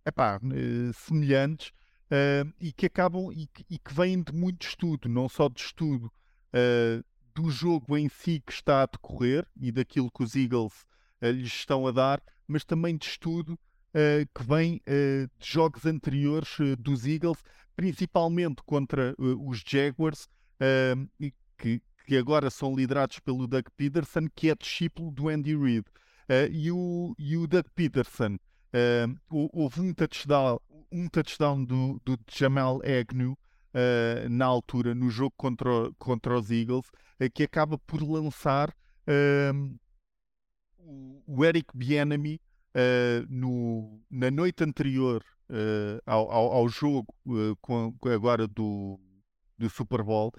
[0.05, 1.69] epá, uh, semelhantes
[2.12, 6.12] uh, e que acabam e, e, que vêm de muito estudo, não só de estudo
[7.39, 10.86] do jogo em si que está a decorrer e daquilo que os Eagles
[11.21, 13.58] lhes estão a dar, mas também de estudo
[14.36, 17.39] que vem de jogos anteriores dos Eagles,
[17.75, 20.28] principalmente contra os Jaguars,
[21.58, 25.86] que, que agora são liderados pelo Doug Peterson, que é discípulo do Andy Reid.
[26.30, 30.60] Uh, e, o, e o Doug Peterson, uh, houve um touchdown,
[30.91, 33.38] um touchdown do, do Jamal Agnew
[33.73, 36.86] uh, na altura, no jogo contra, contra os Eagles,
[37.34, 38.73] que acaba por lançar
[41.27, 42.39] o Eric Bieniemy
[43.27, 45.25] no, na noite anterior
[46.05, 47.13] ao, ao, ao, jogo
[47.60, 48.97] com, agora do,
[49.58, 50.32] do Super Bowl,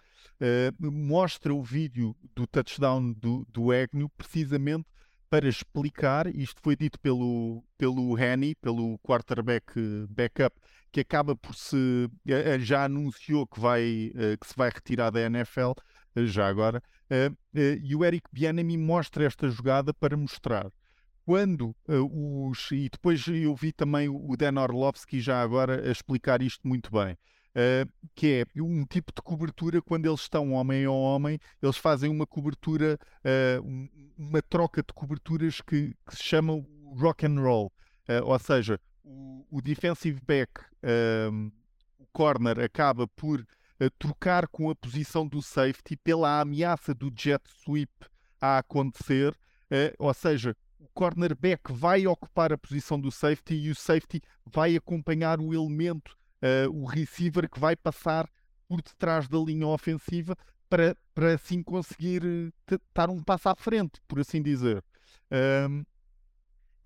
[0.80, 4.86] mostra o vídeo do touchdown do, do Agnew precisamente
[5.30, 9.72] para explicar, isto foi dito pelo, pelo Henny, pelo quarterback
[10.08, 10.54] backup,
[10.92, 15.10] que acaba por se eh, eh, já anunciou que, vai, eh, que se vai retirar
[15.10, 15.72] da NFL,
[16.16, 16.82] já agora,
[17.54, 20.70] e o Eric Bianemi mostra esta jogada para mostrar
[21.24, 22.72] quando os.
[22.72, 27.16] E depois eu vi também o Dan Orlovsky já agora a explicar isto muito bem.
[27.50, 32.08] Uh, que é um tipo de cobertura quando eles estão homem a homem, eles fazem
[32.08, 36.64] uma cobertura, uh, uma troca de coberturas que, que, se chama
[36.96, 37.72] rock and roll,
[38.24, 40.52] ou seja, o, o defensive back,
[41.98, 43.46] o corner, acaba por
[43.98, 47.90] trocar com a posição do safety pela ameaça do jet sweep
[48.40, 49.34] a acontecer,
[49.98, 55.40] ou seja, o cornerback vai ocupar a posição do safety e o safety vai acompanhar
[55.40, 58.28] o elemento uh, o receiver que vai passar
[58.68, 60.36] por detrás da linha ofensiva
[60.68, 62.22] para, para assim conseguir
[62.70, 64.82] estar um passo à frente, por assim dizer.
[65.68, 65.84] Um,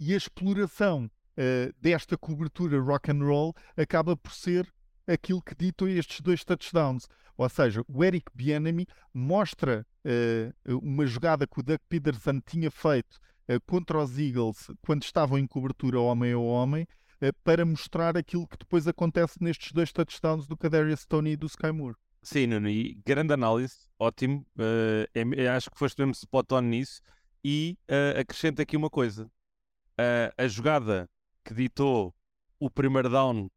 [0.00, 4.72] e a exploração uh, desta cobertura rock and roll acaba por ser
[5.06, 7.08] aquilo que ditam estes dois touchdowns.
[7.36, 13.18] Ou seja, o Eric Bienemy mostra uh, uma jogada que o Doug Peterson tinha feito
[13.48, 16.86] uh, contra os Eagles quando estavam em cobertura homem a homem
[17.20, 21.46] eh, para mostrar aquilo que depois acontece nestes dois touchdowns do Kadarius Tony e do
[21.46, 21.96] Sky Moore.
[22.22, 24.46] Sim, Nuno, e grande análise, ótimo.
[24.58, 27.00] Uh, é, acho que foste mesmo spot on nisso.
[27.42, 31.08] E uh, acrescento aqui uma coisa: uh, a jogada
[31.44, 32.14] que ditou
[32.58, 33.50] o primeiro down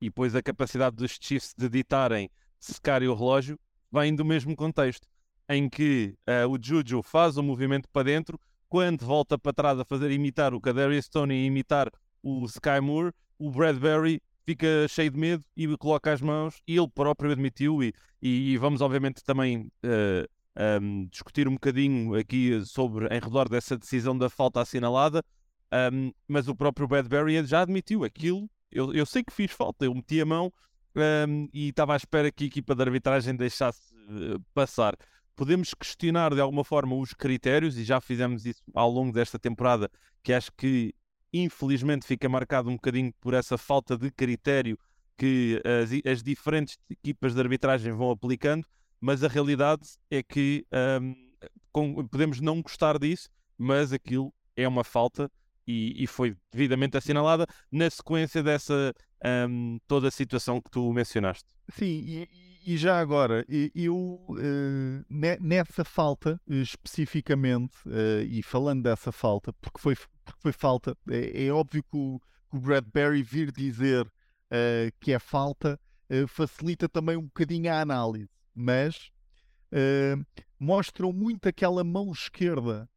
[0.00, 3.58] e depois a capacidade dos Chiefs de ditarem secarem o relógio
[3.90, 5.06] vem do mesmo contexto,
[5.48, 6.14] em que
[6.48, 10.60] o Juju faz o movimento para dentro, quando volta para trás a fazer imitar o
[10.60, 11.90] Kadarius Stone e imitar
[12.22, 16.88] o Sky Moore, o Bradbury fica cheio de medo e coloca as mãos e ele
[16.88, 22.64] próprio admitiu e, e, e vamos obviamente também uh, eh, um, discutir um bocadinho aqui
[22.64, 25.22] sobre em redor dessa decisão da falta assinalada
[25.92, 28.48] um, mas o próprio Bradbury já admitiu aquilo.
[28.70, 30.52] Eu, eu sei que fiz falta, eu meti a mão
[31.28, 34.96] um, e estava à espera que a equipa de arbitragem deixasse uh, passar.
[35.36, 39.90] Podemos questionar de alguma forma os critérios e já fizemos isso ao longo desta temporada
[40.22, 40.94] que acho que
[41.32, 44.78] infelizmente fica marcado um bocadinho por essa falta de critério
[45.16, 48.66] que as, as diferentes equipas de arbitragem vão aplicando,
[49.00, 50.66] mas a realidade é que
[51.00, 51.14] um,
[51.72, 55.30] com, podemos não gostar disso, mas aquilo é uma falta
[55.70, 58.92] e, e foi devidamente assinalada na sequência dessa
[59.48, 61.48] um, toda a situação que tu mencionaste.
[61.70, 62.28] Sim, e,
[62.66, 63.96] e já agora, eu
[64.28, 69.94] uh, nessa falta especificamente, uh, e falando dessa falta, porque foi
[70.30, 70.96] porque foi falta.
[71.10, 75.78] É, é óbvio que o, que o Bradbury vir dizer uh, que é falta
[76.10, 79.10] uh, facilita também um bocadinho a análise, mas
[79.72, 80.24] uh,
[80.58, 82.88] mostram muito aquela mão esquerda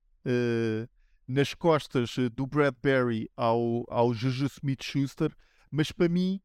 [1.27, 5.33] nas costas do Bradbury ao, ao Juju Smith-Schuster,
[5.71, 6.41] mas para mim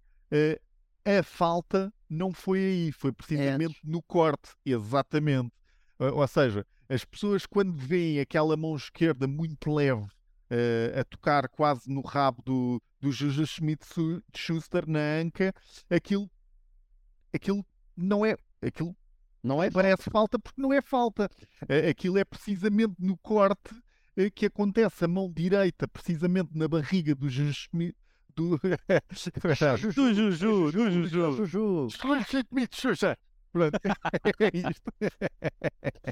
[1.04, 3.90] a falta não foi aí, foi precisamente é.
[3.90, 5.52] no corte, exatamente.
[5.98, 11.90] Ou seja, as pessoas quando veem aquela mão esquerda muito leve uh, a tocar quase
[11.90, 15.52] no rabo do, do Juju Schmidt-Schuster na anca,
[15.90, 16.30] aquilo,
[17.32, 17.64] aquilo
[17.96, 18.36] não é.
[18.62, 18.96] Aquilo
[19.42, 21.28] não é parece falta porque não é falta.
[21.62, 23.74] Uh, aquilo é precisamente no corte
[24.35, 27.68] que acontece a mão direita, precisamente na barriga do Juju.
[28.35, 28.59] Do...
[29.94, 31.46] do Juju, do Juju.
[31.46, 31.88] Juju.
[33.52, 33.76] Pronto,
[34.40, 34.92] é isto.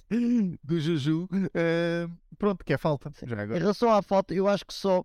[0.65, 1.25] Do Juju.
[1.25, 3.13] Uh, pronto, que é falta.
[3.25, 3.59] Já agora.
[3.59, 5.05] Em relação à falta, eu acho que só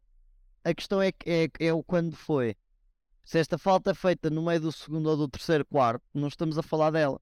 [0.64, 2.56] a questão é, é, é o quando foi.
[3.24, 6.58] Se esta falta é feita no meio do segundo ou do terceiro quarto, não estamos
[6.58, 7.20] a falar dela.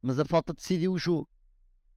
[0.00, 1.28] Mas a falta decidiu o jogo.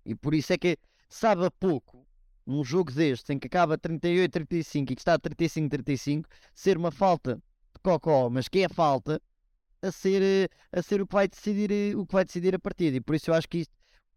[0.05, 0.77] E por isso é que
[1.09, 2.04] sabe a pouco
[2.45, 7.81] num jogo deste em que acaba 38-35 e que está 35-35 ser uma falta de
[7.81, 9.21] cocó, mas que é falta
[9.81, 12.59] a ser, eh, a ser o, que vai decidir, eh, o que vai decidir a
[12.59, 12.97] partida.
[12.97, 13.73] E por isso eu acho que isto,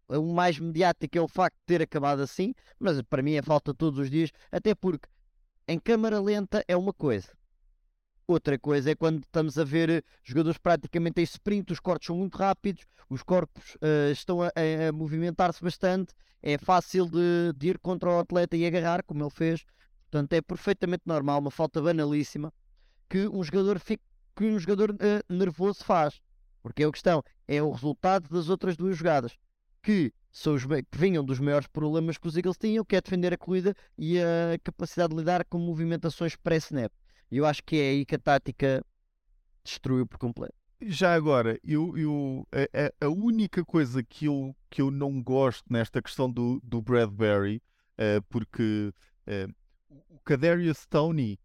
[0.07, 3.73] o mais mediático é o facto de ter acabado assim, mas para mim é falta
[3.73, 5.07] todos os dias, até porque
[5.67, 7.38] em câmara lenta é uma coisa.
[8.29, 12.15] Outra coisa é quando estamos a ver eh, jogadores praticamente em sprint, os cortes são
[12.15, 14.51] muito rápidos, os corpos uh, estão a,
[14.87, 19.31] a movimentar-se bastante, é fácil de, de, ir contra o atleta e agarrar, como ele
[19.31, 19.65] fez.
[20.03, 22.53] Portanto, é perfeitamente normal, uma falta banalíssima,
[23.09, 24.03] que um jogador fique
[24.35, 26.21] que um jogador uh, nervoso faz.
[26.61, 29.35] Porque a questão é o resultado das outras duas jogadas,
[29.81, 33.33] que, são os, que vinham dos maiores problemas que os Eagles tinham, que é defender
[33.33, 36.91] a corrida e a capacidade de lidar com movimentações pré-snap.
[37.31, 38.83] E eu acho que é aí que a tática
[39.63, 40.55] destruiu por completo.
[40.81, 46.01] Já agora, eu, eu, a, a, única coisa que eu, que eu não gosto nesta
[46.01, 47.61] questão do, do Bradbury,
[47.97, 48.93] uh, porque
[49.27, 49.53] uh,
[50.07, 51.37] o Kadarius Stoney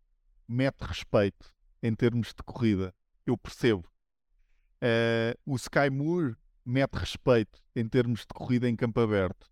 [0.47, 2.95] mete respeito em termos de corrida.
[3.27, 3.89] Eu percebo.
[4.77, 9.51] Uh, o Sky Moore mete respeito em termos de corrida em campo aberto.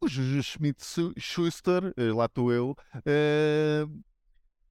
[0.00, 4.02] O Juju Schmidt-Schuster, uh, lá estou eu, uh,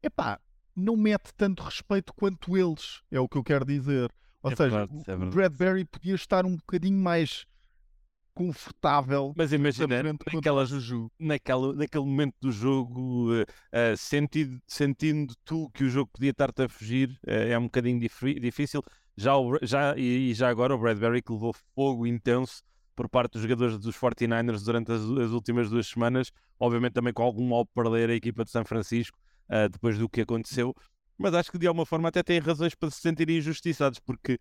[0.02, 0.40] epá,
[0.78, 4.12] não mete tanto respeito quanto eles, é o que eu quero dizer.
[4.44, 7.46] Ou é seja, verdade, é o Bradbury podia estar um bocadinho mais
[8.36, 9.34] confortável.
[9.36, 11.12] Mas imagina, naquela, Juju.
[11.20, 16.62] Naquela, naquele momento do jogo, uh, uh, sentindo, sentindo tu que o jogo podia estar-te
[16.62, 18.84] a fugir, uh, é um bocadinho difícil.
[19.16, 22.62] Já, o, já, e, e, já agora o Bradbury que levou fogo intenso
[22.96, 27.24] por parte dos jogadores dos 49ers durante as, as últimas duas semanas, obviamente também com
[27.24, 29.18] algum mal perder a equipa de São Francisco
[29.72, 30.76] depois do que aconteceu.
[31.18, 34.38] Mas acho que de alguma forma até têm razões para se sentirem injustiçados, porque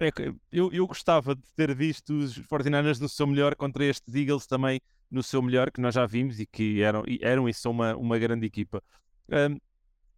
[0.00, 0.10] é,
[0.52, 4.80] eu, eu gostava de ter visto os 49ers no seu melhor contra estes Eagles também
[5.10, 8.18] no seu melhor, que nós já vimos e que eram, eram e são uma, uma
[8.18, 8.82] grande equipa.
[9.28, 9.58] Um,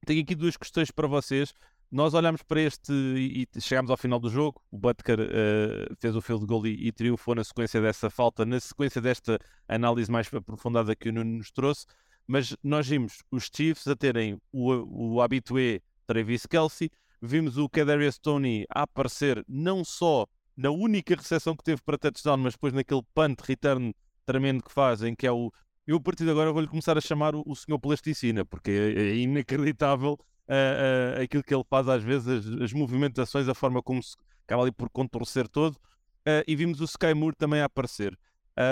[0.05, 1.53] tenho aqui duas questões para vocês.
[1.91, 4.61] Nós olhamos para este e, e chegamos ao final do jogo.
[4.71, 8.59] O Butker uh, fez o field goal e, e triunfou na sequência dessa falta, na
[8.61, 11.87] sequência desta análise mais aprofundada que o Nuno nos trouxe.
[12.29, 16.91] Mas nós vimos os Chiefs a terem o, o habitué Travis Kelsey,
[17.23, 22.37] vimos o Kadarius Tony a aparecer não só na única recepção que teve para touchdown,
[22.37, 23.95] mas depois naquele punt return
[24.27, 25.51] tremendo que fazem, que é o.
[25.87, 29.01] Eu a partir de agora vou-lhe começar a chamar o, o senhor plasticina, porque é,
[29.01, 33.83] é inacreditável uh, uh, aquilo que ele faz às vezes, as, as, movimentações, a forma
[33.83, 34.15] como se
[34.45, 35.75] acaba ali por contorcer todo.
[35.75, 38.19] Uh, e vimos o Sky Moore também a aparecer.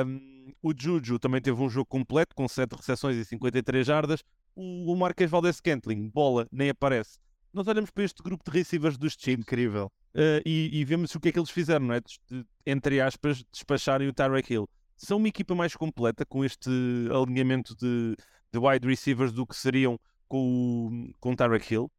[0.04, 4.22] Um, o Juju também teve um jogo completo, com 7 recepções e 53 jardas.
[4.54, 7.18] O, o Marques Valdez Scantling, bola, nem aparece.
[7.52, 9.40] Nós olhamos para este grupo de receivers dos Chiefs.
[9.40, 9.90] Incrível.
[10.14, 12.00] Uh, e, e, vemos o que é que eles fizeram, não é?
[12.00, 14.68] De, de, entre aspas, despacharem o Tyreek Hill.
[14.96, 16.70] São uma equipa mais completa com este
[17.10, 18.16] alinhamento de,
[18.52, 21.90] de wide receivers do que seriam com, com o Tyreek Hill?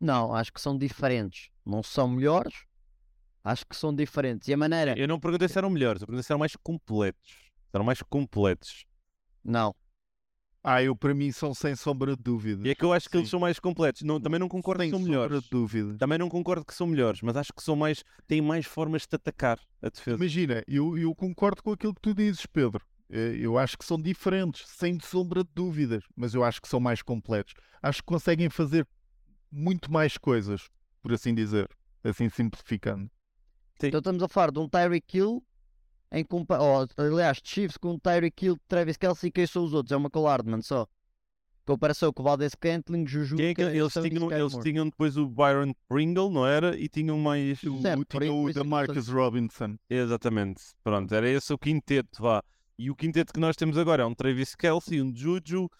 [0.00, 1.50] Não, acho que são diferentes.
[1.64, 2.64] Não são melhores,
[3.42, 4.48] acho que são diferentes.
[4.48, 4.98] E a maneira.
[4.98, 7.43] Eu não perguntei se eram melhores, eu perguntei se eram mais completos.
[7.74, 8.86] Eram mais completos.
[9.42, 9.74] Não.
[10.62, 12.66] Ah, eu para mim são sem sombra de dúvida.
[12.66, 13.18] E é que eu acho que Sim.
[13.18, 14.00] eles são mais completos.
[14.02, 15.42] Não, também não concordo sem que são melhores.
[15.42, 15.98] De dúvida.
[15.98, 18.02] Também não concordo que são melhores, mas acho que são mais.
[18.26, 20.16] têm mais formas de atacar a defesa.
[20.16, 22.82] Imagina, eu, eu concordo com aquilo que tu dizes, Pedro.
[23.10, 26.80] Eh, eu acho que são diferentes, sem sombra de dúvidas, mas eu acho que são
[26.80, 27.52] mais completos.
[27.82, 28.86] Acho que conseguem fazer
[29.50, 30.70] muito mais coisas,
[31.02, 31.68] por assim dizer,
[32.02, 33.10] assim simplificando.
[33.78, 33.88] Sim.
[33.88, 35.44] Então estamos a falar de um Tyreek Hill
[36.14, 39.92] em compa oh, aliás, Chiefs com Tyreek Hill, Travis Kelsey e quem são os outros?
[39.92, 40.86] É uma Collardman só.
[41.66, 43.36] Comparação com o Valdez Cantling, Juju.
[43.36, 46.78] Quem é que, eles, tinham, eles tinham depois o Byron Pringle, não era?
[46.78, 47.62] E tinham mais.
[47.62, 49.76] O, certo, tinha o da Marcus Robinson.
[49.88, 50.62] Exatamente.
[50.82, 52.42] Pronto, era esse o quinteto, vá.
[52.78, 55.70] E o quinteto que nós temos agora é um Travis Kelsey, um Juju, uh,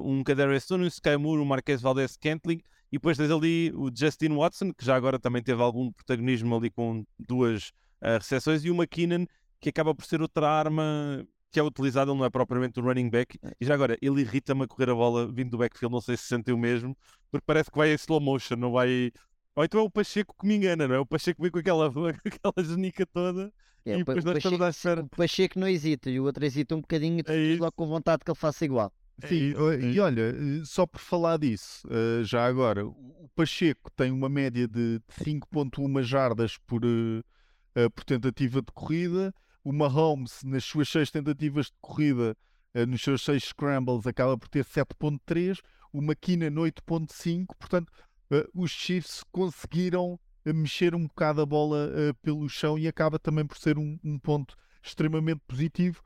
[0.00, 2.60] um Kadarius Stone, um Sky Moore, um Marquez Valdez Cantling.
[2.92, 6.70] E depois tens ali o Justin Watson, que já agora também teve algum protagonismo ali
[6.70, 7.68] com duas
[8.02, 9.26] uh, recepções, e o McKinnon,
[9.60, 13.38] que acaba por ser outra arma que é utilizada, não é propriamente o running back.
[13.42, 13.52] É.
[13.60, 16.24] E já agora, ele irrita-me a correr a bola vindo do backfield, não sei se
[16.24, 16.96] sentiu mesmo,
[17.30, 19.12] porque parece que vai em slow motion, não vai.
[19.56, 20.98] Ou então é o Pacheco que me engana, não é?
[20.98, 23.52] O Pacheco vem com aquela, com aquela genica toda.
[23.84, 25.02] É, e depois nós estamos à espera.
[25.02, 27.86] O Pacheco não hesita e o outro hesita um bocadinho e tu é logo com
[27.86, 28.92] vontade que ele faça igual.
[29.22, 33.90] É Sim, é e olha, eh, só por falar disso, eh, já agora, o Pacheco
[33.94, 39.34] tem uma média de 5.1 jardas por, eh, por tentativa de corrida,
[39.64, 42.36] o Mahomes, nas suas seis tentativas de corrida,
[42.74, 45.60] uh, nos seus seis scrambles, acaba por ter 7.3,
[45.92, 47.90] o McKinnon 8.5, portanto,
[48.30, 51.90] uh, os Chiefs conseguiram eh, mexer um bocado a bola
[52.22, 56.02] pelo chão e acaba também por ser um, um ponto extremamente positivo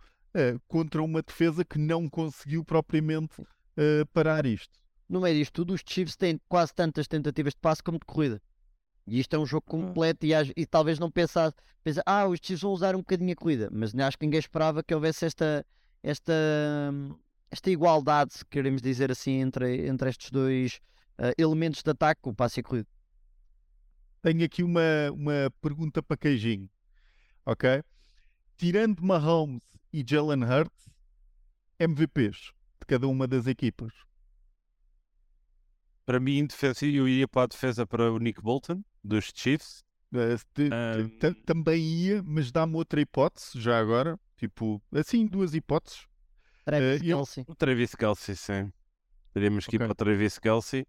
[0.67, 3.41] contra uma defesa que não conseguiu propriamente
[4.13, 4.77] parar isto.
[5.09, 8.43] No meio disto tudo, os Chiefs têm quase tantas tentativas de passe como de corrida.
[9.07, 12.63] E isto é um jogo completo e, e talvez não pensasse, pensa, ah, os Chiefs
[12.63, 15.67] vão usar um bocadinho a corrida, mas acho que ninguém esperava que houvesse esta,
[16.03, 16.33] esta,
[17.51, 20.81] esta igualdade, se queremos dizer assim, entre, entre estes dois
[21.19, 22.89] uh, elementos de ataque, o passe e a corrida.
[24.23, 26.71] Tenho aqui uma, uma pergunta para Queijinho,
[27.45, 27.83] ok?
[28.57, 29.61] Tirando Mahomes
[29.93, 30.89] e Jalen Hurts,
[31.79, 33.93] MVPs de cada uma das equipas.
[36.07, 39.85] Para mim, defesa, eu iria para a defesa para o Nick Bolton, dos Chiefs.
[40.13, 41.35] Um...
[41.45, 44.19] Também ia, mas dá-me outra hipótese, já agora.
[44.37, 46.07] Tipo, assim, duas hipóteses.
[46.65, 47.45] Travis uh, Kelsey.
[47.47, 48.73] O Travis Kelsey, sim.
[49.33, 49.85] Teríamos que okay.
[49.85, 50.87] ir para o Travis Kelsey.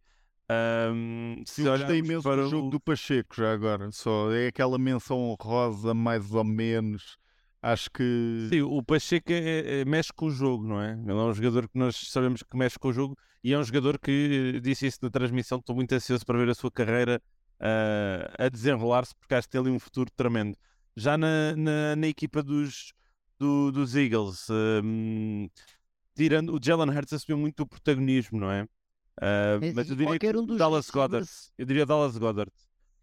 [0.48, 2.70] Um, se eu gostei imenso para do jogo o...
[2.70, 3.92] do Pacheco, já agora.
[3.92, 7.18] Só é aquela menção honrosa, mais ou menos.
[7.62, 8.48] Acho que.
[8.50, 10.92] Sim, o Pacheco é, é, é, mexe com o jogo, não é?
[10.92, 13.64] Ele é um jogador que nós sabemos que mexe com o jogo e é um
[13.64, 15.58] jogador que disse isso na transmissão.
[15.58, 17.20] Estou muito ansioso para ver a sua carreira
[17.60, 20.58] uh, a desenrolar-se, porque acho que tem ali um futuro tremendo.
[20.96, 22.94] Já na, na, na equipa dos,
[23.38, 25.50] do, dos Eagles, um,
[26.16, 28.64] tirando o Jalen Hurts assumiu muito o protagonismo, não é?
[28.64, 31.28] Uh, mas eu diria que um Dallas Goddard.
[31.58, 32.52] Eu diria Dallas Goddard.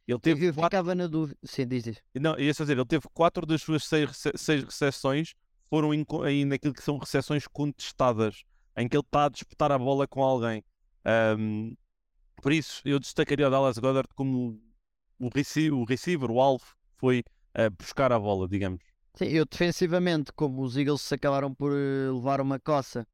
[0.06, 0.64] Ele teve eu quatro...
[0.64, 1.38] ficava na dúvida.
[1.44, 2.02] Sim, diz.
[2.14, 5.34] Não, ia dizer, ele teve quatro das suas seis, seis recepções
[5.70, 8.44] foram em, em, naquilo que são recepções contestadas,
[8.76, 10.62] em que ele está a disputar a bola com alguém.
[11.38, 11.74] Um,
[12.40, 14.60] por isso, eu destacaria o Dallas Goddard como
[15.18, 16.64] o, receiver, o, receiver, o alvo,
[16.96, 17.22] foi
[17.56, 18.80] uh, buscar a bola, digamos.
[19.14, 23.06] Sim, eu defensivamente, como os Eagles acabaram por eh, levar uma coça,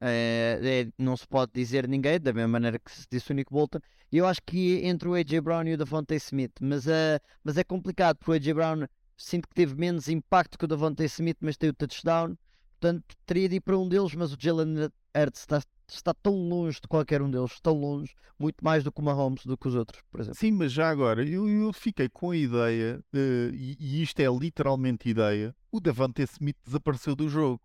[0.00, 3.50] é, é, não se pode dizer ninguém, da mesma maneira que se disse o Nick
[3.50, 3.78] Bolton.
[4.12, 7.64] Eu acho que entre o AJ Brown e o Davante Smith, mas, uh, mas é
[7.64, 11.56] complicado, porque o AJ Brown sinto que teve menos impacto que o Davante Smith, mas
[11.56, 12.36] tem o touchdown.
[12.78, 15.60] Portanto, teria de ir para um deles, mas o Jalen Hurts está
[15.94, 19.44] está tão longe de qualquer um deles, tão longe, muito mais do que o Mahomes,
[19.46, 20.38] do que os outros, por exemplo.
[20.38, 24.26] Sim, mas já agora, eu, eu fiquei com a ideia, uh, e, e, isto é
[24.26, 27.60] literalmente ideia, o Davante Smith desapareceu do jogo.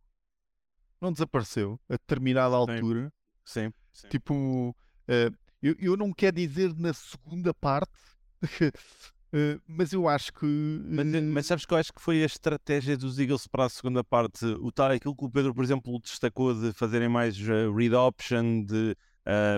[1.02, 3.12] Não desapareceu a determinada altura.
[3.44, 4.08] Sim, sim.
[4.08, 7.92] Tipo, uh, eu, eu não quero dizer na segunda parte,
[9.34, 10.46] Uh, mas eu acho que.
[10.46, 13.70] Mas, eh, mas, sabes que eu acho que foi a estratégia dos Eagles para a
[13.70, 14.46] segunda parte.
[14.46, 18.96] O tal, aquilo que o Pedro, por exemplo, destacou de fazerem mais read option, de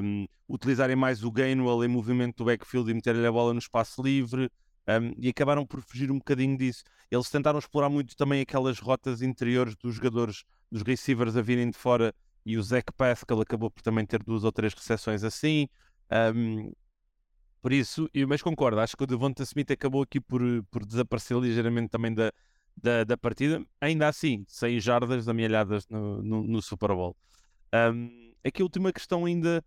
[0.02, 4.02] um, utilizarem mais o Gainwell em movimento do backfield e meterem a bola no espaço
[4.02, 4.50] livre.
[4.88, 6.84] Um, e acabaram por fugir um bocadinho disso.
[7.12, 11.78] Eles tentaram explorar muito também aquelas rotas interiores dos jogadores, dos receivers a virem de
[11.78, 12.14] fora
[12.46, 15.68] e o Zach Pascal acabou por também ter duas ou três recepções assim.
[16.34, 16.72] Um,
[17.66, 20.40] por isso, eu, mas concordo, acho que o Devonta Smith acabou aqui por,
[20.70, 22.32] por desaparecer ligeiramente também da,
[22.78, 23.66] da, da partida.
[23.82, 27.18] Ainda assim, 6 jardas amealhadas no, no, no Super Bowl.
[27.74, 29.66] Um, aqui a última questão ainda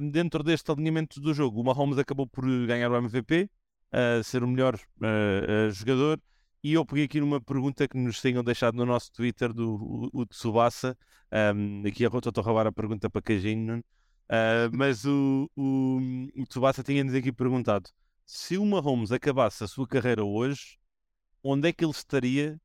[0.00, 1.60] um, dentro deste alinhamento do jogo.
[1.60, 3.48] O Mahomes acabou por ganhar o MVP,
[3.92, 6.20] uh, ser o melhor uh, uh, jogador.
[6.64, 9.76] E eu peguei aqui numa pergunta que nos tenham deixado no nosso Twitter do
[10.12, 10.98] o, o Tsubasa.
[11.54, 13.80] Um, aqui a estou a roubar a pergunta para Cajinho,
[14.30, 16.00] Uh, mas o, o,
[16.36, 17.90] o Tsubasa tinha-nos aqui perguntado
[18.26, 20.78] se o Mahomes acabasse a sua carreira hoje,
[21.42, 22.60] onde é que ele estaria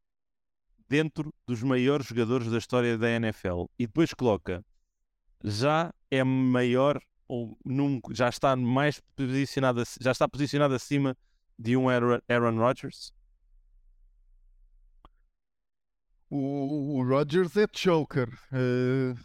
[0.89, 3.65] dentro dos maiores jogadores da história da NFL?
[3.79, 4.63] E depois coloca,
[5.41, 11.15] já é maior ou num, já está mais posicionado, já está posicionado acima
[11.57, 13.13] de um Aaron Rodgers?
[16.29, 18.27] O, o Rodgers é choker.
[18.51, 19.17] Uh,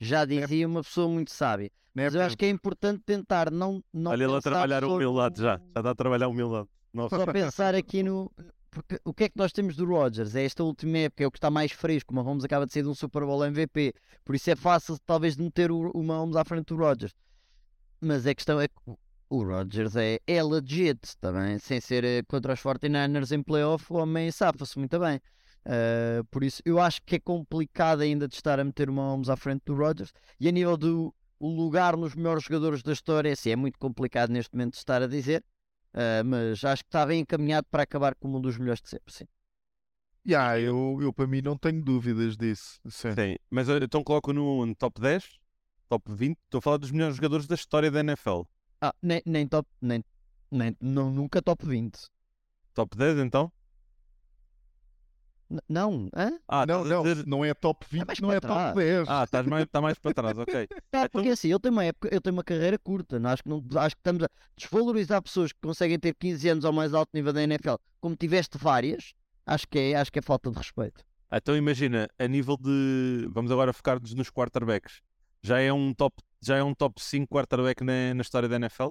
[0.00, 1.70] já dizia uma pessoa muito sábia.
[1.94, 3.82] Mas eu acho que é importante tentar não.
[3.92, 5.56] não Olha ele a trabalhar a humildade já.
[5.74, 6.68] Já está a trabalhar humildade.
[6.92, 7.16] Nossa.
[7.16, 8.30] Só pensar aqui no.
[8.70, 10.34] Porque o que é que nós temos do Rodgers?
[10.34, 12.12] É esta última época, é o que está mais fresco.
[12.12, 13.94] O Mahomes acaba de ser de um Super Bowl MVP.
[14.22, 17.14] Por isso é fácil, talvez, de meter o, o Mahomes à frente do Rodgers.
[17.98, 18.74] Mas a questão é que
[19.30, 21.58] o Rodgers é, é legit também.
[21.58, 25.18] Sem ser eh, contra os 49ers em playoff, o homem safa-se muito bem.
[25.66, 29.28] Uh, por isso, eu acho que é complicado ainda de estar a meter o Mahomes
[29.28, 30.12] à frente do Rodgers.
[30.38, 34.54] E a nível do lugar nos melhores jogadores da história, assim, é muito complicado neste
[34.54, 35.44] momento de estar a dizer.
[35.92, 39.12] Uh, mas acho que está bem encaminhado para acabar como um dos melhores de sempre.
[39.12, 39.24] Sim.
[40.26, 42.80] Yeah, eu, eu para mim não tenho dúvidas disso.
[42.88, 45.38] Sim, sim mas então coloco no, no top 10,
[45.88, 46.36] top 20.
[46.44, 48.42] Estou a falar dos melhores jogadores da história da NFL.
[48.80, 50.04] Ah, nem, nem top, nem,
[50.50, 51.98] nem não, nunca top 20.
[52.74, 53.50] Top 10 então?
[55.68, 56.38] Não, hã?
[56.48, 57.26] Ah, não, não, dizer...
[57.26, 59.08] não é top 20, é não é top 10.
[59.08, 60.54] Ah, estás mais, está mais para trás, ok.
[60.92, 61.08] É, então...
[61.10, 63.62] porque assim, eu tenho uma época, eu tenho uma carreira curta, não, acho, que não,
[63.76, 67.32] acho que estamos a desvalorizar pessoas que conseguem ter 15 anos ao mais alto nível
[67.32, 71.04] da NFL, como tiveste várias, acho que é, acho que é falta de respeito.
[71.30, 73.28] Então imagina, a nível de.
[73.30, 75.02] Vamos agora focar-nos nos quarterbacks.
[75.42, 78.90] Já é um top, já é um top 5 quarterback na, na história da NFL?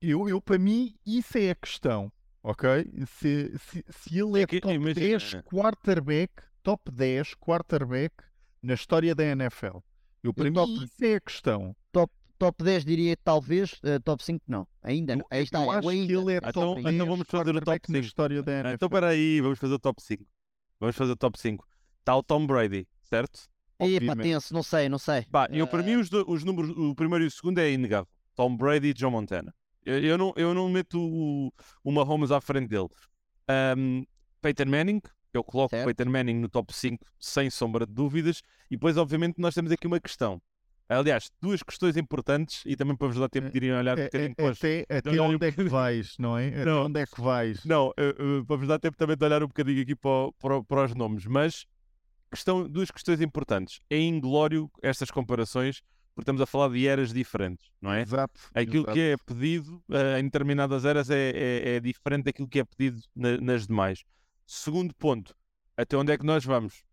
[0.00, 2.12] Eu, eu, para mim, isso é a questão
[2.44, 2.68] ok?
[3.06, 5.06] Se, se, se ele é, é que, top imagina.
[5.06, 6.32] 10 quarterback,
[6.62, 8.14] top 10 quarterback
[8.62, 9.78] na história da NFL.
[10.22, 11.76] Eu, para mim, top, isso é a questão.
[11.90, 14.68] Top, top 10 diria talvez, uh, top 5 não.
[14.82, 15.26] Ainda não.
[15.30, 16.06] Aí está, eu acho ainda.
[16.06, 18.52] que ele é top então, 10 então vamos fazer o top 5 na história da
[18.52, 18.74] NFL.
[18.74, 20.24] Então espera aí, vamos fazer o top 5.
[20.80, 21.66] Vamos fazer o top 5.
[22.00, 23.48] Está o Tom Brady, certo?
[23.80, 25.26] Epa, tenso, não sei, não sei.
[25.28, 28.08] Bah, eu, para mim, os, do, os números, o primeiro e o segundo é inegável.
[28.34, 29.54] Tom Brady e John Montana.
[29.84, 32.88] Eu, não, eu não meto o, o Mahomes à frente dele.
[33.76, 34.04] Um,
[34.40, 35.00] Peyton Manning,
[35.32, 35.84] eu coloco certo.
[35.86, 38.42] Peyton Manning no top 5 sem sombra de dúvidas.
[38.70, 40.40] E depois, obviamente, nós temos aqui uma questão.
[40.88, 44.10] Aliás, duas questões importantes e também para vos dar tempo de irem olhar um é,
[44.12, 46.48] é, Até, até onde é que vais, não é?
[46.48, 47.64] Até não, onde é que vais?
[47.64, 50.62] Não, uh, uh, para vos dar tempo também de olhar um bocadinho aqui para, para,
[50.62, 51.24] para os nomes.
[51.24, 51.66] Mas
[52.30, 53.80] questão, duas questões importantes.
[53.88, 55.82] É inglório estas comparações
[56.14, 58.02] porque estamos a falar de eras diferentes, não é?
[58.02, 58.40] Exato.
[58.54, 58.92] Aquilo exato.
[58.92, 63.00] que é pedido uh, em determinadas eras é, é, é, diferente daquilo que é pedido
[63.14, 64.04] na, nas demais.
[64.46, 65.34] Segundo ponto,
[65.76, 66.84] até onde é que nós vamos?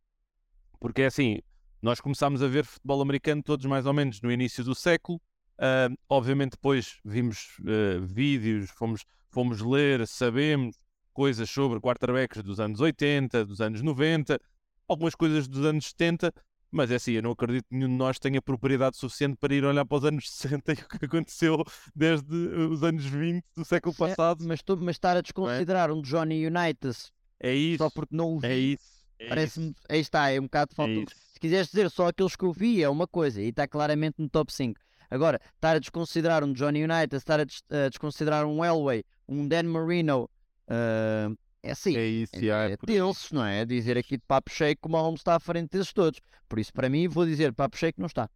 [0.79, 1.39] Porque é assim,
[1.81, 5.21] nós começámos a ver futebol americano todos mais ou menos no início do século.
[5.59, 10.75] Uh, obviamente depois vimos uh, vídeos, fomos, fomos ler, sabemos
[11.13, 14.39] coisas sobre quarterbacks dos anos 80, dos anos 90,
[14.87, 16.33] algumas coisas dos anos 70,
[16.71, 19.63] mas é assim, eu não acredito que nenhum de nós tenha propriedade suficiente para ir
[19.63, 21.63] olhar para os anos 60 e o que aconteceu
[21.95, 24.43] desde eh, os anos 20 do século passado.
[24.43, 25.21] É, mas, tu, mas estar a é?
[25.21, 25.93] desconsiderar é?
[25.93, 28.47] um Johnny Unitas é isso, só porque não o vi.
[28.47, 29.01] É isso.
[29.19, 29.75] É Parece-me.
[29.89, 30.91] Aí está, é um bocado de falta.
[30.91, 34.15] É Se quiseres dizer só aqueles que eu vi, é uma coisa, e está claramente
[34.19, 34.79] no top 5.
[35.09, 39.47] Agora, estar a desconsiderar um Johnny Unitas, estar a, des a desconsiderar um Elway, um
[39.47, 40.29] Dan Marino,
[40.69, 43.63] uh, é assim, é, isso, é, é, é tenso, não é?
[43.65, 46.19] Dizer aqui de papo cheio que o Mahomes está à frente desses todos.
[46.49, 48.29] Por isso, para mim, vou dizer papo cheio que não está.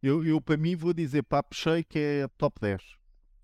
[0.00, 2.80] Eu, eu para mim, vou dizer papo cheio que é top 10.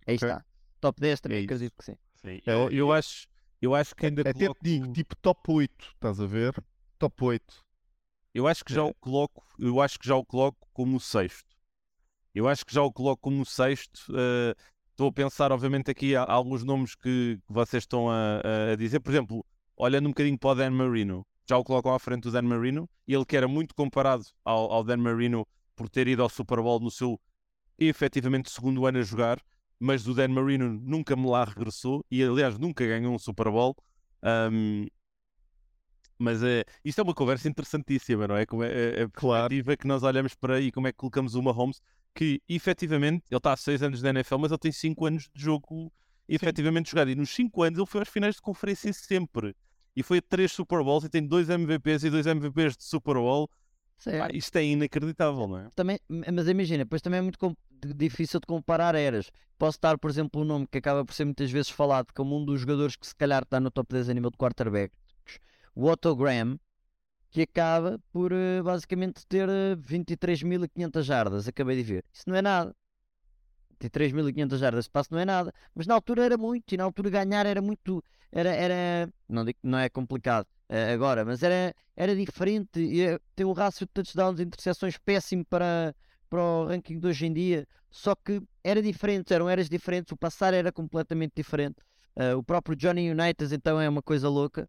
[0.07, 0.28] Aí okay?
[0.28, 0.45] está.
[0.80, 1.97] Top 10 também, é acredito que sim.
[2.14, 2.40] sim.
[2.47, 3.26] Eu, eu, acho,
[3.61, 4.61] eu acho que ainda Até coloco...
[4.62, 6.55] digo, tipo top 8, estás a ver?
[6.99, 7.64] Top 8.
[8.32, 8.84] Eu acho que já é.
[8.84, 11.55] o coloco, eu acho que já o coloco como o sexto.
[12.34, 13.99] Eu acho que já o coloco como o sexto.
[14.11, 14.55] Uh,
[14.95, 18.40] estou a pensar, obviamente, aqui há alguns nomes que, vocês estão a,
[18.72, 19.01] a, dizer.
[19.01, 19.45] Por exemplo,
[19.76, 22.88] olhando um bocadinho para o Dan Marino, já o colocam à frente do Dan Marino,
[23.07, 26.62] e ele que era muito comparado ao, ao Dan Marino por ter ido ao Super
[26.62, 27.20] Bowl no seu
[27.76, 29.40] efetivamente segundo ano a jogar,
[29.80, 33.76] mas o Dan Marino nunca me lá regressou e aliás nunca ganhou um Super Bowl.
[34.22, 34.86] Um,
[36.16, 38.47] mas é, isto é uma conversa interessantíssima, não é?
[38.47, 39.53] Como é, é, é claro.
[39.76, 41.80] que nós olhamos para aí, como é que colocamos o Mahomes,
[42.14, 45.42] que efetivamente ele está há 6 anos na NFL, mas ele tem 5 anos de
[45.42, 45.92] jogo
[46.28, 47.10] efetivamente jogado.
[47.10, 49.54] E nos 5 anos ele foi às finais de conferência sempre.
[49.96, 53.14] E foi a 3 Super Bowls e tem 2 MVPs e 2 MVPs de Super
[53.14, 53.50] Bowl.
[54.06, 55.70] Ah, isto é inacreditável, não é?
[55.74, 57.56] Também, mas imagina, depois também é muito
[57.96, 59.30] difícil de comparar eras.
[59.56, 62.44] Posso dar, por exemplo, um nome que acaba por ser muitas vezes falado como um
[62.44, 64.92] dos jogadores que se calhar está no top 10 a nível de quarterback,
[65.74, 66.58] o Otto Graham,
[67.35, 71.49] que acaba por eh, basicamente ter 23.500 eh, jardas.
[71.49, 72.05] Acabei de ver.
[72.12, 72.72] Isso não é nada.
[73.80, 75.53] 23.500 jardas de passo não é nada.
[75.74, 76.72] Mas na altura era muito.
[76.72, 78.01] E na altura ganhar era muito.
[78.30, 82.78] Era, era não digo não é complicado uh, agora, mas era, era diferente.
[82.78, 85.93] E, tem um rácio de touchdowns e interseções péssimo para,
[86.30, 87.66] para o ranking de hoje em dia.
[87.91, 89.35] Só que era diferente.
[89.35, 90.12] Eram eras diferentes.
[90.12, 91.82] O passar era completamente diferente.
[92.14, 94.68] Uh, o próprio Johnny Unitas então é uma coisa louca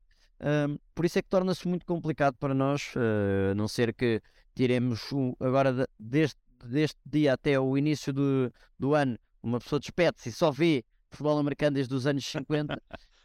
[0.94, 4.22] por isso é que torna-se muito complicado para nós, uh, a não ser que
[4.54, 9.80] tiremos um, agora de, deste, deste dia até o início do, do ano, uma pessoa
[9.80, 12.82] despede-se e só vê futebol americano desde os anos 50,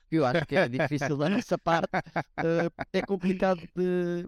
[0.08, 4.26] que eu acho que é difícil da nossa parte, uh, é complicado de,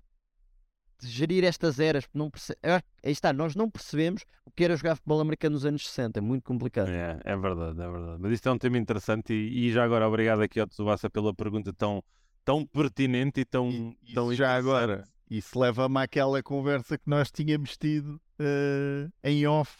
[1.00, 2.04] de, gerir estas eras.
[2.12, 2.56] Não perce...
[2.62, 6.18] Ah, aí está, nós não percebemos o que era jogar futebol americano nos anos 60,
[6.18, 6.88] é muito complicado.
[6.88, 8.18] É, é verdade, é verdade.
[8.20, 11.34] Mas isto é um tema interessante e, e já agora obrigado aqui ao Tsubasa pela
[11.34, 12.02] pergunta tão
[12.44, 13.96] tão pertinente e tão.
[14.02, 19.72] E, tão já agora, isso leva-me àquela conversa que nós tínhamos tido uh, em off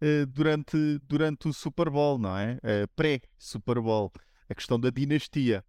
[0.00, 2.54] uh, durante, durante o Super Bowl, não é?
[2.56, 4.10] Uh, Pré-Super Bowl.
[4.48, 5.64] A questão da dinastia.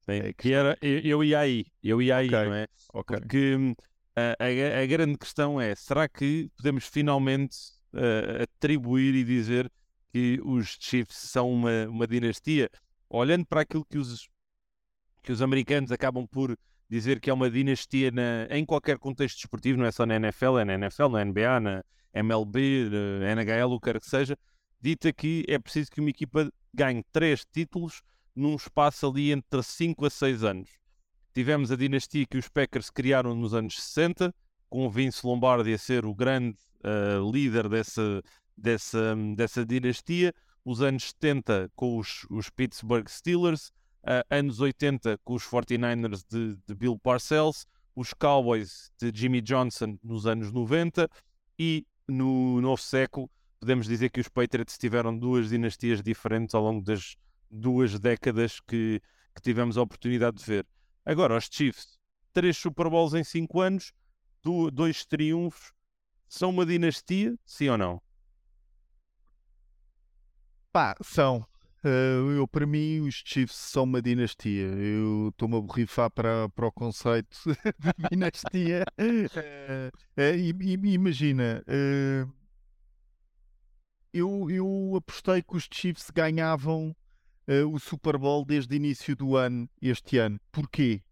[0.00, 2.44] Sim, que era, eu, eu ia aí, eu ia aí, okay.
[2.44, 2.66] não é?
[2.94, 3.16] Okay.
[3.18, 3.74] Porque hum,
[4.16, 7.56] a, a, a, grande questão é: será que podemos finalmente
[8.42, 9.70] atribuir e dizer
[10.12, 12.70] que os Chiefs são uma, uma dinastia?
[13.08, 14.28] Olhando para aquilo que os
[15.22, 16.56] que os americanos acabam por
[16.88, 20.58] dizer que é uma dinastia na, em qualquer contexto desportivo, não é só na NFL,
[20.58, 22.90] é na NFL, na NBA, na MLB,
[23.20, 24.36] na NHL, o que quer que seja,
[24.80, 28.02] dita que é preciso que uma equipa ganhe três títulos
[28.34, 30.70] num espaço ali entre 5 a 6 anos.
[31.32, 34.34] Tivemos a dinastia que os Packers criaram nos anos 60,
[34.68, 38.22] com o Vince Lombardi a ser o grande uh, líder dessa,
[38.56, 40.34] dessa, dessa dinastia.
[40.64, 43.72] Os anos 70 com os, os Pittsburgh Steelers,
[44.04, 49.98] uh, anos 80 com os 49ers de, de, Bill Parcells, os Cowboys de Jimmy Johnson
[50.02, 51.08] nos anos 90
[51.58, 56.82] e no novo século podemos dizer que os Patriots tiveram duas dinastias diferentes ao longo
[56.82, 57.16] das
[57.50, 59.02] duas décadas que,
[59.34, 60.66] que tivemos a oportunidade de ver.
[61.04, 61.98] Agora, os Chiefs,
[62.32, 63.92] três Super Bowls em cinco anos,
[64.72, 65.72] dois triunfos,
[66.28, 68.00] são uma dinastia, sim ou não?
[70.72, 71.44] Pá, são.
[71.82, 74.66] Uh, eu, para mim, os Chiefs são uma dinastia.
[74.66, 77.38] Eu estou-me a borrifar para, para o conceito
[77.78, 78.84] de dinastia.
[78.98, 79.88] Uh,
[80.20, 81.64] uh, imagina,
[84.12, 86.94] eu, eu apostei que os Chiefs ganhavam
[87.72, 90.38] o Super Bowl desde o início do ano, este ano.
[90.52, 91.02] Porquê?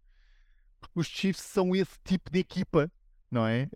[0.79, 2.89] Porque os Chiefs são esse tipo de equipa,
[3.29, 3.67] não é?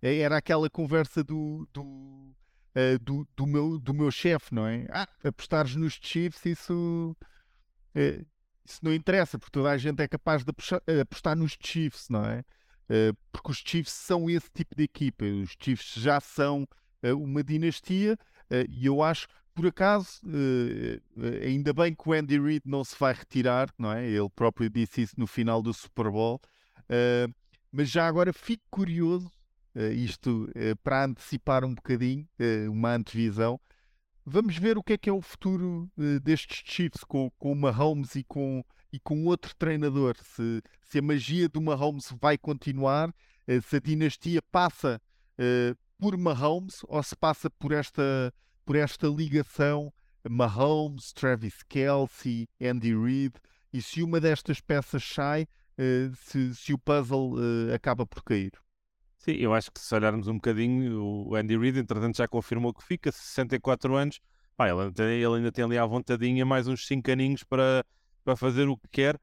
[0.00, 2.34] era aquela conversa do, do
[2.76, 4.86] uh, do, do, meu, do meu chefe, não é?
[4.90, 7.16] Ah, apostares nos Chiefs, isso,
[7.94, 8.26] uh,
[8.64, 10.52] isso não interessa, porque toda a gente é capaz de
[11.00, 12.44] apostar nos Chiefs, não é?
[13.32, 16.68] Porque os Chiefs são esse tipo de equipa, os Chiefs já são
[17.02, 18.18] uma dinastia
[18.68, 20.20] e eu acho por acaso,
[21.42, 24.06] ainda bem que o Andy Reid não se vai retirar, não é?
[24.06, 26.38] Ele próprio disse isso no final do Super Bowl.
[27.72, 29.30] mas já agora fico curioso
[29.74, 33.60] isto uh, para antecipar um bocadinho, uh, uma antevisão.
[34.24, 35.90] Vamos ver o que é que é o futuro
[36.22, 40.16] destes Chiefs com, com o Mahomes e com, e com outro treinador.
[40.22, 43.12] Se, se a magia do Mahomes vai continuar,
[43.68, 45.02] se a dinastia passa
[45.98, 48.32] por Mahomes ou se passa por esta,
[48.64, 49.92] por esta ligação
[50.30, 53.34] Mahomes, Travis Kelsey, Andy Reid,
[53.72, 55.48] e se uma destas peças sai,
[56.14, 57.34] se, se o puzzle
[57.74, 58.52] acaba por cair.
[59.22, 62.82] Sim, eu acho que se olharmos um bocadinho, o Andy Reid, entretanto, já confirmou que
[62.82, 64.20] fica 64 anos.
[64.56, 67.86] Pá, ele, ele, ainda tem ali à vontadinha mais uns 5 aninhos para,
[68.24, 69.20] para fazer o que quer.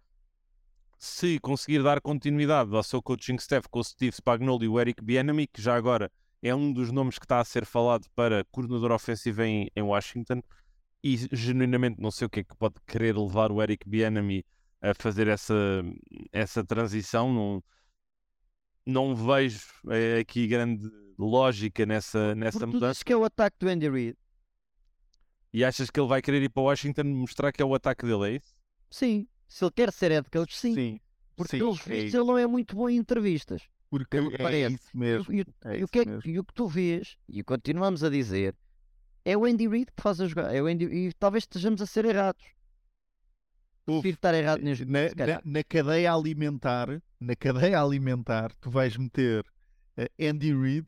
[0.98, 5.04] Se conseguir dar continuidade ao seu coaching staff com o Steve Spagnolo e o Eric
[5.04, 6.10] Bienemy, que já agora
[6.42, 10.42] é um dos nomes que está a ser falado para coordenador ofensivo em, em Washington
[11.04, 14.46] e genuinamente não sei o que é que pode querer levar o Eric Bieniemy
[14.82, 15.84] a fazer essa,
[16.32, 17.34] essa transição.
[17.34, 17.64] Não,
[18.90, 22.92] não vejo é, aqui grande lógica nessa, nessa Porque tu mudança.
[22.94, 24.18] dizes que é o ataque do Andy Reid.
[25.54, 28.24] E achas que ele vai querer ir para Washington mostrar que é o ataque dele,
[28.26, 28.54] é isso?
[28.92, 29.28] Sim.
[29.48, 30.76] Se ele quer ser head coach, sim.
[30.76, 31.00] Sim,
[31.36, 33.64] Porque sim, pelos é vistos ele não é muito bom em entrevistas.
[33.90, 34.76] porque é parece.
[34.76, 35.34] isso mesmo.
[35.34, 36.30] E, o- É o isso que é mesmo.
[36.32, 38.56] e o que tu vês, e continuamos a dizer,
[39.26, 40.54] é o Andy Reid que faz a jogar.
[40.54, 42.44] É o Andy, e talvez estejamos a ser errados.
[43.88, 48.96] Uf, Prefiro estar errado neste na, na- na cadeia alimentar, na cadeia alimentar, tu vais
[48.98, 49.46] meter
[49.98, 50.88] eh, Andy Reid,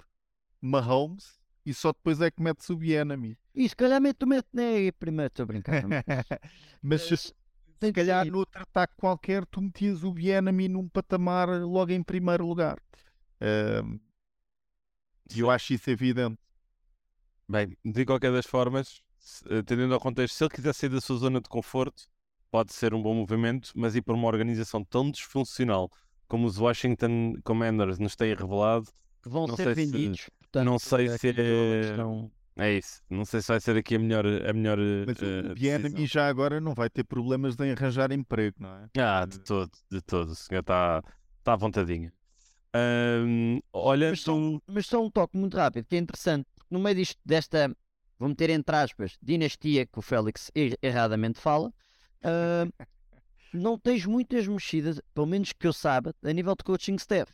[0.61, 3.38] Mahomes e só depois é que metes o Bienemy.
[3.53, 5.84] E se calhar mete o mete né, primeiro, estou a brincar.
[6.82, 7.34] Mas se, Mas se
[7.79, 8.32] tem calhar ser.
[8.32, 12.77] noutro ataque qualquer tu metias o Bienemy num patamar logo em primeiro lugar.
[15.34, 16.38] E eu acho isso evidente.
[17.47, 21.01] Bem, de qualquer das formas, se- eh, tendo ao contexto, se ele quiser sair da
[21.01, 22.03] sua zona de conforto,
[22.49, 25.89] pode ser um bom movimento, mas ir para uma organização tão disfuncional
[26.32, 28.88] como os Washington Commanders nos têm revelado,
[29.21, 30.29] que vão Não ser sei se- vendidos.
[30.39, 31.41] portanto, não sei se é uma
[31.75, 33.01] é- questão- é isso.
[33.09, 36.05] Não sei se vai ser aqui a melhor, a melhor Mas eh, o Bienemy decisão.
[36.07, 38.88] já agora não vai ter problemas de arranjar emprego, não é?
[39.01, 40.29] Ah, de todo, de todo.
[40.29, 41.03] O senhor está
[41.43, 42.13] tá à vontadinha.
[42.73, 44.63] Ahm, olha, Mas só, tu...
[44.67, 46.47] mas só um toque muito rápido, que é interessante.
[46.69, 47.75] No meio disto, desta,
[48.17, 51.73] vou meter entre aspas, dinastia que o Félix er- erradamente fala,
[52.23, 52.65] ah,
[53.54, 57.32] não tens muitas mexidas, pelo menos que eu saiba, a nível de coaching staff.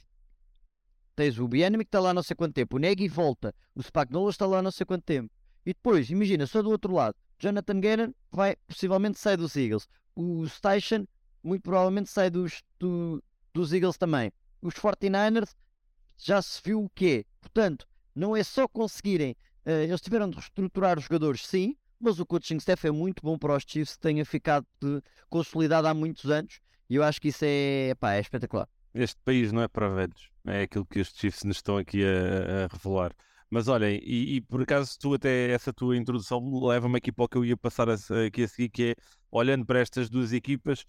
[1.15, 4.29] Tens o Bienemy que está lá não sei quanto tempo, o Nagy volta, o Spagnuolo
[4.29, 5.31] está lá não sei quanto tempo.
[5.65, 9.87] E depois, imagina, só do outro lado, Jonathan Gannon vai, possivelmente sai dos Eagles.
[10.15, 11.05] O Station,
[11.43, 13.21] muito provavelmente sai dos, do-
[13.53, 14.31] dos Eagles também.
[14.61, 15.55] Os 49ers,
[16.17, 17.23] já se viu o que é.
[17.41, 19.35] Portanto, não é só conseguirem.
[19.65, 23.37] eh, eles tiveram de reestruturar os jogadores, sim, mas o coaching staff é muito bom
[23.37, 26.59] para os Chiefs tenha ficado de- consolidado há muitos anos.
[26.89, 28.67] E eu acho que isso é, pá, é espetacular.
[28.93, 30.29] este país não é para velhos.
[30.45, 33.13] É aquilo que os Chiefs nos estão aqui a, a revelar.
[33.49, 37.29] Mas olhem, e, e por acaso tu até essa tua introdução leva-me aqui para o
[37.29, 37.95] que eu ia passar a,
[38.27, 38.95] aqui a seguir, que é
[39.31, 40.83] olhando para estas duas equipas,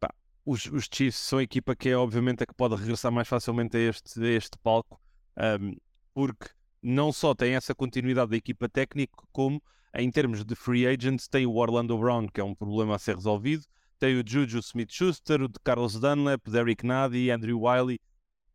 [0.00, 0.08] pá,
[0.44, 3.76] os, os Chiefs são a equipa que é obviamente a que pode regressar mais facilmente
[3.76, 5.00] a este, a este palco,
[5.36, 5.74] ahm,
[6.14, 6.48] porque
[6.82, 9.62] não só tem essa continuidade da equipa técnica, como
[9.94, 13.16] em termos de free agents tem o Orlando Brown, que é um problema a ser
[13.16, 13.64] resolvido,
[13.98, 17.98] tem o Juju Smith-Schuster, o de Carlos Dunlap, Derek Nady, Andrew Wiley,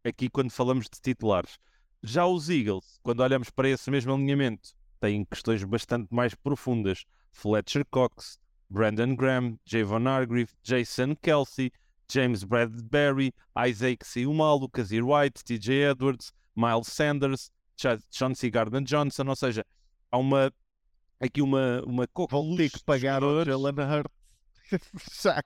[0.03, 1.57] aqui quando falamos de titulares.
[2.01, 7.05] Já os Eagles, quando olhamos para esse mesmo alinhamento, têm questões bastante mais profundas.
[7.31, 8.37] Fletcher Cox,
[8.69, 11.71] Brandon Graham, Javon Hargreave, Jason Kelsey,
[12.11, 13.33] James Bradbury,
[13.67, 19.65] Isaac Siumal, Kazir White, TJ Edwards, Miles Sanders, Cha- Chauncey Gardner-Johnson, ou seja,
[20.11, 20.51] há uma
[21.23, 23.21] aqui uma, uma Vão ter que pagar.
[23.21, 24.23] Jalen Hurts.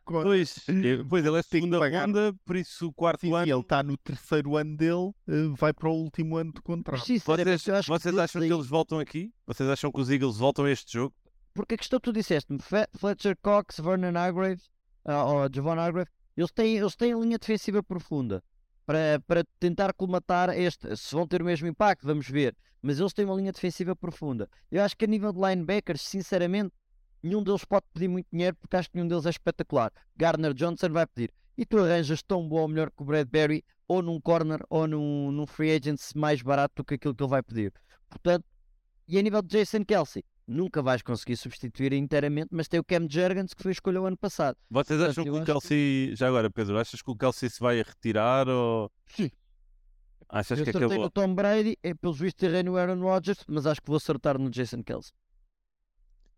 [0.06, 0.24] Com...
[0.24, 2.06] Pois, eh, pois ele é segunda pagar.
[2.06, 3.52] ronda, por isso o quarto Sim, ano.
[3.52, 7.04] ele está no terceiro ano dele, eh, vai para o último ano de contrato.
[7.04, 9.34] sinceramente, Vocês, acho vocês que acham que eles voltam aqui?
[9.46, 11.14] Vocês acham que os Eagles voltam a este jogo?
[11.54, 12.60] Porque a questão que tu disseste-me,
[12.98, 14.62] Fletcher Cox, Vernon Hargrave,
[15.04, 18.42] ah, ou Javon Hargrave, eles têm, eles têm linha defensiva profunda
[18.88, 20.96] para, para tentar colmatar este.
[20.96, 22.56] Se vão ter o mesmo impacto, vamos ver.
[22.82, 24.50] Mas eles têm uma linha defensiva profunda.
[24.72, 26.74] Eu acho que a nível de linebackers, sinceramente,
[27.22, 29.92] nenhum deles pode pedir muito dinheiro porque acho que nenhum deles é espetacular.
[30.16, 31.34] Gardner Johnson vai pedir.
[31.58, 35.32] E tu arranjas tão bom ou melhor que o Bradbury, ou num corner, ou num,
[35.32, 37.74] num free agency mais barato do que aquilo que ele vai pedir.
[38.08, 38.46] Portanto,
[39.06, 43.08] e a nível de Jason Kelsey, nunca vais conseguir substituir inteiramente, mas tem o Cam
[43.10, 44.58] Jurgens que foi a escolha o ano passado.
[44.70, 46.16] Vocês Portanto, acham que eu o acho que- Kelsey.
[46.16, 48.92] Já agora, Pedro, achas que o Kelsey se vai retirar ou.
[49.08, 49.30] Sim.
[50.30, 51.04] Achas eu que acertei acabou?
[51.06, 54.38] no Tom Brady, é pelos vistos terrei no Aaron Rodgers, mas acho que vou acertar
[54.38, 55.14] no Jason Kelsey.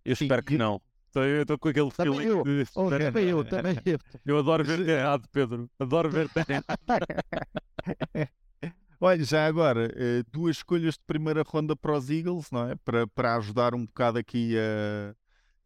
[0.06, 0.82] Eu Sim, espero que não.
[1.08, 2.44] Estou- Eu estou com aquele Também feeling eu.
[2.44, 3.98] de- Oh, também eu, também eu.
[4.26, 5.68] Eu adoro ver errado, Pedro.
[5.80, 6.66] Adoro ver errado.
[9.02, 12.76] Olha, já agora, eh, duas escolhas de primeira ronda para os Eagles, não é?
[12.76, 15.16] Para, para ajudar um bocado aqui a,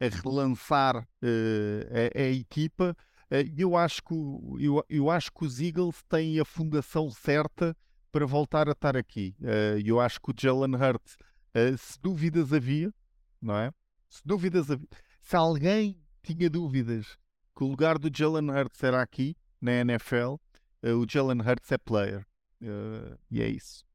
[0.05, 2.95] a relançar eh, a, a equipa.
[3.31, 7.75] Eh, eu, acho que, eu, eu acho que os Eagles têm a fundação certa
[8.11, 9.35] para voltar a estar aqui.
[9.41, 11.17] Eh, eu acho que o Jalen Hurts,
[11.55, 12.93] eh, se dúvidas havia,
[13.41, 13.71] não é?
[14.09, 14.87] Se dúvidas havia.
[15.23, 17.17] Se alguém tinha dúvidas
[17.57, 20.35] que o lugar do Jalen Hurts era aqui, na NFL,
[20.83, 22.23] eh, o Jalen Hurts é player.
[22.63, 23.85] Eh, e é isso.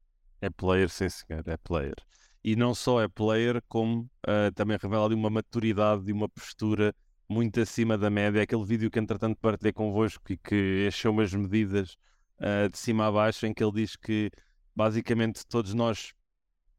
[0.41, 1.95] É player, sim senhor, é player.
[2.43, 6.95] E não só é player, como ah, também revela ali uma maturidade e uma postura
[7.27, 8.41] muito acima da média.
[8.41, 11.97] Aquele vídeo que entretanto partilhei convosco e que encheu umas medidas
[12.39, 14.31] ah, de cima a baixo, em que ele diz que
[14.75, 16.13] basicamente todos nós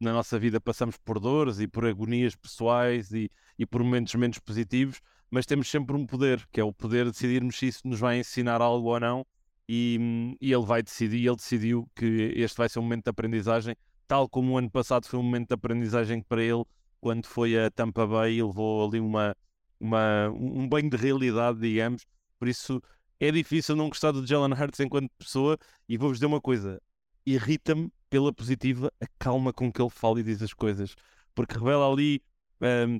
[0.00, 4.38] na nossa vida passamos por dores e por agonias pessoais e, e por momentos menos
[4.38, 8.00] positivos, mas temos sempre um poder, que é o poder de decidirmos se isso nos
[8.00, 9.26] vai ensinar algo ou não,
[9.72, 12.04] e, e ele vai decidir, ele decidiu que
[12.34, 13.76] este vai ser um momento de aprendizagem,
[14.08, 16.64] tal como o ano passado foi um momento de aprendizagem para ele,
[17.00, 19.32] quando foi a Tampa Bay e levou ali uma,
[19.78, 22.04] uma, um banho de realidade, digamos,
[22.36, 22.82] por isso
[23.20, 25.56] é difícil não gostar do Jalen Hurts enquanto pessoa,
[25.88, 26.82] e vou-vos dizer uma coisa,
[27.24, 30.96] irrita-me pela positiva a calma com que ele fala e diz as coisas,
[31.32, 32.20] porque revela ali.
[32.60, 32.98] Um,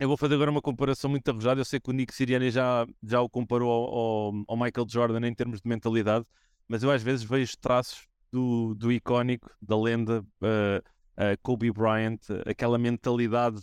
[0.00, 1.60] eu vou fazer agora uma comparação muito arrojada.
[1.60, 5.26] Eu sei que o Nick Sirianni já, já o comparou ao, ao, ao, Michael Jordan
[5.28, 6.24] em termos de mentalidade,
[6.66, 12.18] mas eu às vezes vejo traços do, do icónico, da lenda uh, uh, Kobe Bryant,
[12.46, 13.58] aquela mentalidade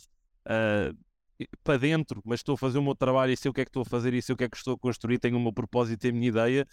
[0.46, 0.96] uh,
[1.64, 3.70] para dentro, mas estou a fazer o meu trabalho e sei o que é que
[3.70, 5.52] estou a fazer e sei o que é que estou a construir, tenho o meu
[5.52, 6.68] propósito e a minha ideia.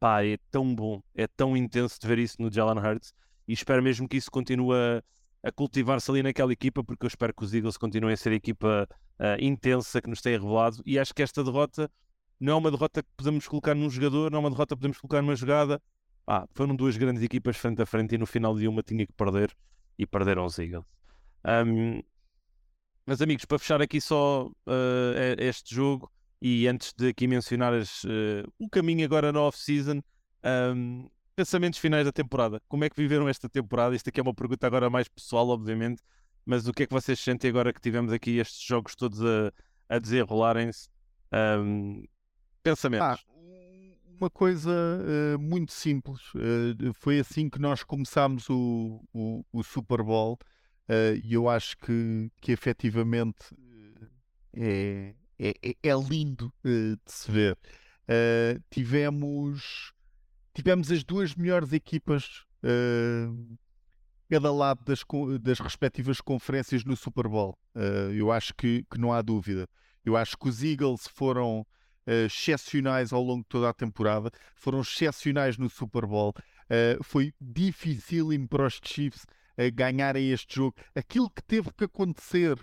[0.00, 3.12] Pá, é tão bom, é tão intenso de ver isso no Jalen Hurts
[3.46, 5.02] e espero mesmo que isso continue a,
[5.42, 8.34] a cultivar-se ali naquela equipa, porque eu espero que os Eagles continuem a ser a
[8.34, 8.88] equipa
[9.18, 10.82] uh, intensa que nos tem revelado.
[10.86, 11.90] E acho que esta derrota
[12.38, 14.98] não é uma derrota que podemos colocar num jogador, não é uma derrota que podemos
[14.98, 15.80] colocar numa jogada.
[16.26, 19.12] Ah, foram duas grandes equipas frente a frente e no final de uma tinha que
[19.12, 19.52] perder
[19.98, 20.86] e perderam os Eagles.
[21.44, 22.00] Um,
[23.04, 24.52] mas amigos, para fechar aqui só uh,
[25.38, 30.00] este jogo e antes de aqui mencionar as, uh, o caminho agora na off-season,
[30.44, 32.60] um, pensamentos finais da temporada.
[32.68, 33.94] Como é que viveram esta temporada?
[33.94, 36.02] Isto aqui é uma pergunta agora mais pessoal, obviamente,
[36.44, 39.52] mas o que é que vocês sentem agora que tivemos aqui estes jogos todos a,
[39.88, 40.88] a desenrolarem-se?
[41.32, 42.04] Um,
[42.62, 43.06] pensamentos.
[43.06, 43.32] Ah,
[44.22, 46.20] uma coisa uh, muito simples.
[46.34, 50.38] Uh, foi assim que nós começámos o, o, o Super Bowl
[50.88, 53.56] uh, e eu acho que, que efetivamente
[54.54, 57.58] é, é, é lindo de se ver.
[58.70, 59.92] tivemos
[60.54, 63.58] tivemos as duas melhores equipas uh,
[64.32, 65.04] cada lado das,
[65.40, 67.54] das respectivas conferências no Super Bowl.
[67.74, 69.68] Uh, eu acho que, que, não há dúvida.
[70.04, 74.80] Eu acho que os Eagles foram uh, excepcionais ao longo de toda a temporada, foram
[74.80, 76.34] excepcionais no Super Bowl.
[76.64, 80.76] Uh, foi difícil para os Chiefs uh, ganharem este jogo.
[80.94, 82.58] Aquilo que teve que acontecer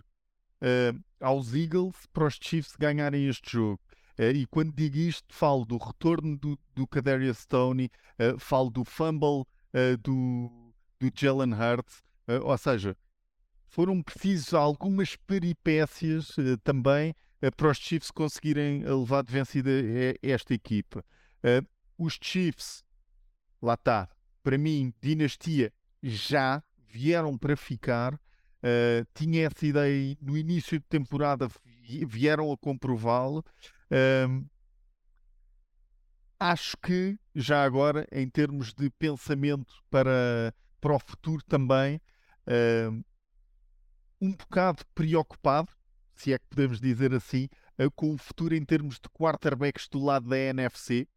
[1.21, 3.79] aos Eagles para os Chiefs ganharem este jogo.
[4.19, 7.89] Uh, e quando digo isto, falo do retorno do, do Kadarius Stoney,
[8.19, 12.03] uh, falo do fumble uh, do, do Jalen Hurts,
[12.43, 12.97] ou seja,
[13.69, 17.15] foram precisos algumas peripécias também
[17.57, 19.71] para os Chiefs conseguirem levar de vencida
[20.21, 21.03] esta equipa.
[21.97, 22.83] os Chiefs,
[23.59, 24.07] lá está,
[24.43, 28.19] para mim, dinastia já vieram para ficar.
[29.15, 31.47] Tinha essa ideia no início de temporada,
[32.05, 33.43] vieram a comprová-lo.
[33.91, 34.45] Um,
[36.39, 41.99] acho que, já agora, em termos de pensamento para, para o futuro também,
[42.47, 43.03] um,
[44.21, 45.71] um bocado preocupado,
[46.13, 47.47] se é que podemos dizer assim,
[47.79, 51.07] uh, com o futuro em termos de quarterbacks do lado da NFC.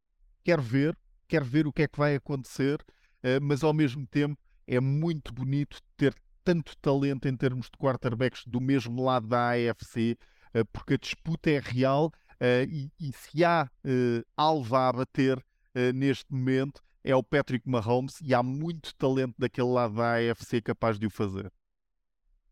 [0.45, 0.97] Quero ver,
[1.27, 5.33] quero ver o que é que vai acontecer, uh, mas ao mesmo tempo é muito
[5.33, 6.15] bonito ter
[6.45, 10.17] tanto talento em termos de quarterbacks do mesmo lado da AFC,
[10.55, 15.93] uh, porque a disputa é real e, e, se há uh, alvo a bater uh,
[15.95, 20.99] neste momento é o Patrick Mahomes e há muito talento daquele lado da AFC capaz
[20.99, 21.53] de o fazer.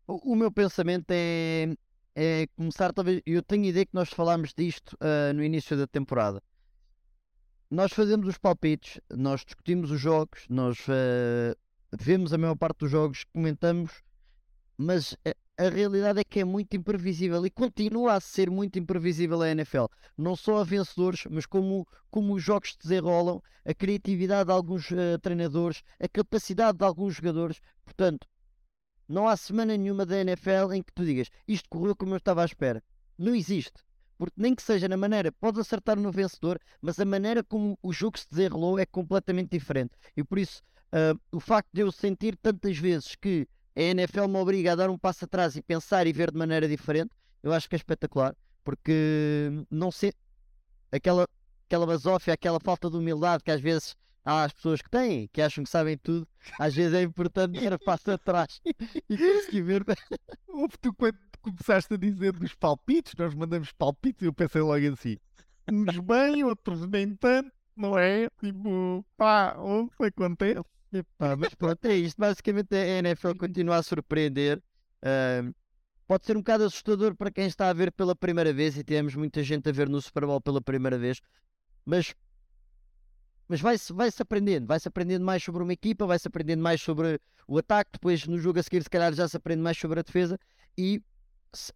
[0.05, 1.73] O, o meu pensamento é,
[2.15, 3.21] é, começar, talvez.
[3.25, 4.97] Eu tenho ideia que nós falámos disto
[5.33, 6.43] no início da temporada.
[7.69, 10.85] Nós fazemos os palpites, nós discutimos os jogos, nós
[11.97, 14.03] vemos a maior parte dos jogos, comentamos,
[14.77, 15.15] mas
[15.57, 19.85] a realidade é que é muito imprevisível e continua a ser muito imprevisível a NFL.
[20.17, 24.89] Não só a vencedores, mas como, como os jogos se desenrolam, a criatividade de alguns
[24.91, 27.61] uh, treinadores, a capacidade de alguns jogadores.
[27.83, 28.27] Portanto,
[29.07, 32.41] não há semana nenhuma da NFL em que tu digas isto correu como eu estava
[32.41, 32.83] à espera.
[33.17, 33.83] Não existe.
[34.17, 37.91] Porque nem que seja na maneira, podes acertar no vencedor, mas a maneira como o
[37.91, 39.95] jogo se desenrolou é completamente diferente.
[40.15, 40.61] E por isso,
[40.93, 44.89] uh, o facto de eu sentir tantas vezes que a NFL me obriga a dar
[44.89, 47.11] um passo atrás e pensar e ver de maneira diferente,
[47.41, 50.13] eu acho que é espetacular, porque não sei
[50.91, 51.27] aquela,
[51.65, 55.41] aquela basófia, aquela falta de humildade que às vezes há as pessoas que têm, que
[55.41, 56.27] acham que sabem tudo,
[56.59, 58.61] às vezes é importante dar passo atrás
[59.09, 59.83] e conseguir ver.
[60.47, 64.93] Houve tu quando começaste a dizer dos palpites, nós mandamos palpites e eu pensei logo
[64.93, 65.17] assim,
[65.71, 68.29] uns bem, outros nem tanto, não é?
[68.39, 70.61] Tipo, pá, o que acontece?
[70.93, 72.17] Epá, mas pronto, é isto.
[72.19, 74.61] Basicamente a NFL continua a surpreender.
[75.03, 75.53] Uh,
[76.05, 79.15] pode ser um bocado assustador para quem está a ver pela primeira vez e temos
[79.15, 81.21] muita gente a ver no Super Bowl pela primeira vez,
[81.85, 82.13] mas
[83.47, 87.19] mas vai-se vai -se aprendendo, vai-se aprendendo mais sobre uma equipa, vai-se aprendendo mais sobre
[87.47, 90.03] o ataque, depois no jogo a seguir se calhar já se aprende mais sobre a
[90.03, 90.37] defesa
[90.77, 91.01] e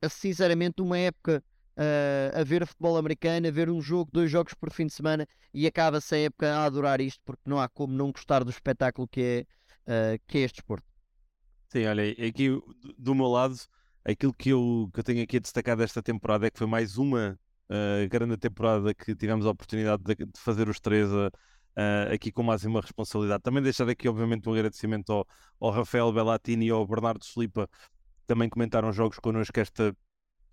[0.09, 1.43] sinceramente uma época
[1.77, 5.27] uh, a ver futebol americano, a ver um jogo, dois jogos por fim de semana
[5.53, 9.07] e acaba-se a época a adorar isto porque não há como não gostar do espetáculo
[9.07, 9.47] que
[9.87, 10.85] é, uh, que é este desporto.
[11.69, 12.49] Sim, olha, aqui
[12.97, 13.55] do meu lado,
[14.03, 16.97] aquilo que eu, que eu tenho aqui a destacar desta temporada é que foi mais
[16.97, 17.37] uma
[17.69, 21.09] uh, grande temporada que tivemos a oportunidade de, de fazer os três
[21.75, 23.43] uh, aqui com mais uma responsabilidade.
[23.43, 25.27] Também deixar aqui, obviamente, um agradecimento ao,
[25.59, 27.69] ao Rafael Bellatini e ao Bernardo Slipa,
[28.25, 29.95] também comentaram jogos connosco esta,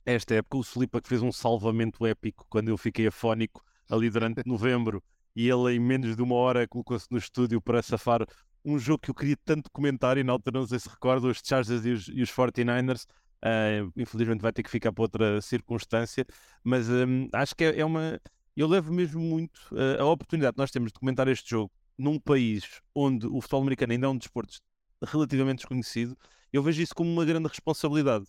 [0.04, 0.56] esta época.
[0.58, 5.02] O Slipa que fez um salvamento épico quando eu fiquei afónico ali durante novembro
[5.34, 8.26] e ele em menos de uma hora colocou-se no estúdio para safar
[8.64, 11.40] um jogo que eu queria tanto comentar e na altura não sei se recordo, os
[11.44, 13.04] Chargers e os, e os 49ers.
[13.04, 13.08] Uh,
[13.44, 16.24] ah, infelizmente vai ter que ficar para outra circunstância,
[16.62, 18.20] mas um, acho que é, é, uma.
[18.56, 22.20] Eu levo mesmo muito uh, a oportunidade que nós temos de comentar este jogo num
[22.20, 24.60] país onde o futebol americano ainda é um desporto
[25.04, 26.16] relativamente desconhecido.
[26.52, 28.26] Eu vejo isso como uma grande responsabilidade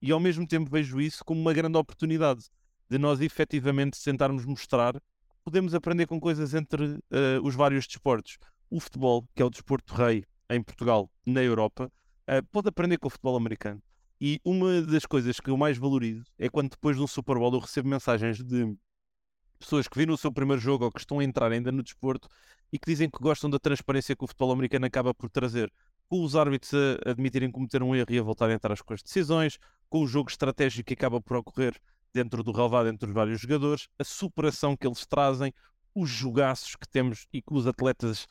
[0.00, 2.44] e ao mesmo tempo vejo isso como uma grande oportunidade
[2.88, 7.00] de nós efetivamente tentarmos mostrar que podemos aprender com coisas entre uh,
[7.42, 8.38] os vários desportos
[8.70, 11.90] o futebol, que é o desporto rei em Portugal, na Europa,
[12.28, 13.82] uh, pode aprender com o futebol americano.
[14.20, 17.52] E uma das coisas que eu mais valorizo é quando depois de um Super Bowl
[17.54, 18.76] eu recebo mensagens de
[19.58, 22.28] pessoas que viram o seu primeiro jogo ou que estão a entrar ainda no desporto
[22.72, 25.72] e que dizem que gostam da transparência que o futebol americano acaba por trazer.
[26.10, 29.02] Com os árbitros a admitirem cometer um erro e a voltarem a entrar com as
[29.02, 29.58] decisões,
[29.88, 31.80] com o jogo estratégico que acaba por ocorrer
[32.12, 35.52] dentro do relvado entre os vários jogadores, a superação que eles trazem,
[35.94, 38.26] os jogaços que temos e que os atletas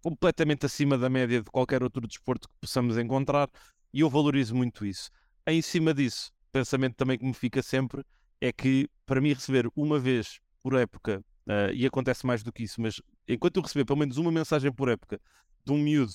[0.00, 3.50] completamente acima da média de qualquer outro desporto que possamos encontrar
[3.92, 5.10] e eu valorizo muito isso.
[5.46, 8.04] Em cima disso, pensamento também que me fica sempre
[8.40, 12.62] é que para mim receber uma vez por época, uh, e acontece mais do que
[12.62, 15.20] isso, mas enquanto eu receber pelo menos uma mensagem por época
[15.64, 16.14] de um miúdo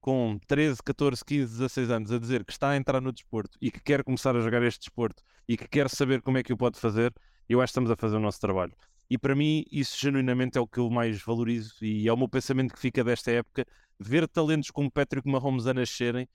[0.00, 3.70] com 13, 14, 15, 16 anos a dizer que está a entrar no desporto e
[3.70, 6.56] que quer começar a jogar este desporto e que quer saber como é que o
[6.56, 7.12] pode fazer,
[7.48, 8.72] eu acho que estamos a fazer o nosso trabalho.
[9.10, 12.28] E para mim, isso genuinamente é o que eu mais valorizo e é o meu
[12.28, 13.66] pensamento que fica desta época.
[13.98, 16.28] Ver talentos como Patrick Mahomes a nascerem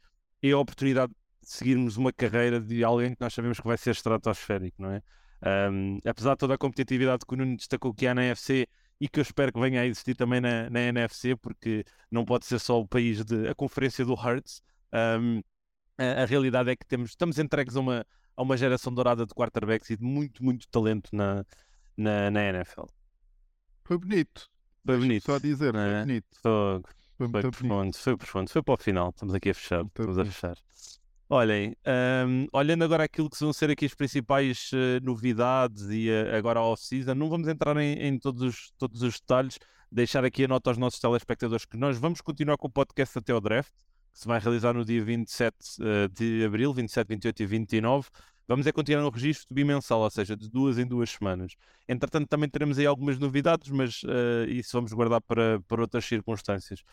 [0.44, 1.12] é a oportunidade
[1.42, 5.02] de seguirmos uma carreira de alguém que nós sabemos que vai ser estratosférico, não é?
[5.72, 8.68] Um, apesar de toda a competitividade que o Nuno destacou que há na NFC
[9.00, 12.46] e que eu espero que venha a existir também na, na NFC, porque não pode
[12.46, 14.62] ser só o país de a conferência do Hearts.
[14.94, 15.42] Um,
[15.98, 19.34] a, a, realidade é que temos, estamos entregues a uma, a uma geração dourada de
[19.34, 21.46] quarterbacks e de muito, muito talento na,
[21.98, 22.86] na, na NFL.
[23.84, 24.50] Foi bonito.
[24.86, 25.26] Foi bonito.
[25.26, 26.02] Só dizer, foi é?
[26.02, 26.28] bonito.
[26.42, 26.82] Foi,
[27.18, 28.50] foi, foi profundo, foi profundo.
[28.50, 29.10] Foi para o final.
[29.10, 29.80] Estamos aqui a fechar.
[29.80, 30.30] Muito Estamos bonito.
[30.30, 30.58] a fechar.
[31.28, 31.76] Olhem,
[32.28, 36.60] um, olhando agora aquilo que vão ser aqui as principais uh, novidades e uh, agora
[36.60, 39.58] a off-season, não vamos entrar em, em, todos, os, todos os detalhes,
[39.92, 43.34] deixar aqui a nota aos nossos telespectadores que nós vamos continuar com o podcast até
[43.34, 43.74] ao draft,
[44.14, 48.08] que se vai realizar no dia 27 uh, eh, de abril, 27, 28 e 29.
[48.48, 51.56] Vamos é continuar no registro bimensal, ou seja, de duas em duas semanas.
[51.90, 54.04] Entretanto, também teremos aí algumas novidades, mas
[54.48, 56.84] isso vamos guardar para, para outras circunstâncias.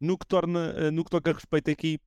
[0.00, 2.00] No que, torna, no que toca a respeito aqui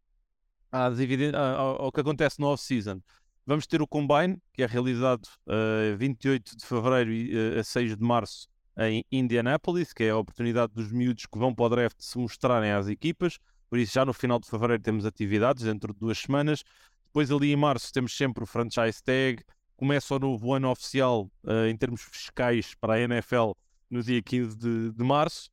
[0.75, 0.99] às
[1.33, 3.01] ao, ao que acontece no off-season,
[3.45, 7.95] vamos ter o Combine, que é realizado uh, 28 de fevereiro e, uh, a 6
[7.95, 8.47] de março
[8.77, 12.71] em Indianapolis, que é a oportunidade dos miúdos que vão para o draft se mostrarem
[12.71, 13.37] às equipas.
[13.69, 16.61] Por isso, já no final de fevereiro temos atividades, dentro de duas semanas.
[17.05, 19.41] Depois, ali em março, temos sempre o franchise tag.
[19.77, 23.51] Começa o novo ano oficial uh, em termos fiscais para a NFL
[23.89, 25.49] no dia 15 de, de março.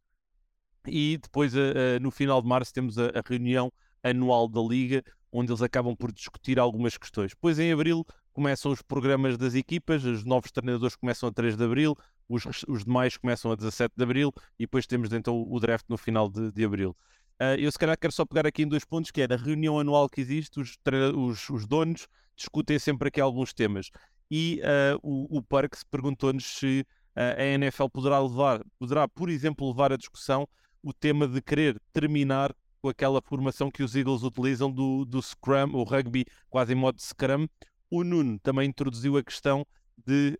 [0.85, 1.53] E depois,
[2.01, 3.73] no final de março, temos a, a, reunião
[4.03, 7.31] anual da Liga, onde eles acabam por discutir algumas questões.
[7.31, 11.65] Depois, em abril, começam os programas das equipas, os novos treinadores começam a 3 de
[11.65, 11.97] abril,
[12.29, 15.97] os, os demais começam a 17 de abril, e depois temos então o draft no
[15.97, 16.97] final de, de abril.
[17.41, 19.79] Uh, eu se calhar quero só pegar aqui em dois pontos, que é na reunião
[19.79, 20.77] anual que existe, os,
[21.17, 23.91] os, os donos discutem sempre aqui alguns temas.
[24.31, 26.87] E uh, o, o Parks perguntou-nos se
[27.17, 30.49] uh, a NFL poderá levar, poderá, por exemplo, levar a discussão
[30.83, 35.73] o tema de querer terminar com aquela formação que os Eagles utilizam do, do Scrum,
[35.73, 37.47] o rugby quase em modo Scrum.
[37.89, 39.65] O Nuno também introduziu a questão
[40.05, 40.37] de,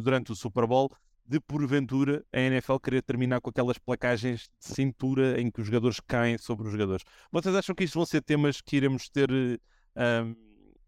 [0.00, 0.90] durante o Super Bowl,
[1.26, 5.98] de porventura a NFL querer terminar com aquelas placagens de cintura em que os jogadores
[5.98, 7.02] caem sobre os jogadores.
[7.32, 10.36] Vocês acham que isto vão ser temas que iremos ter um,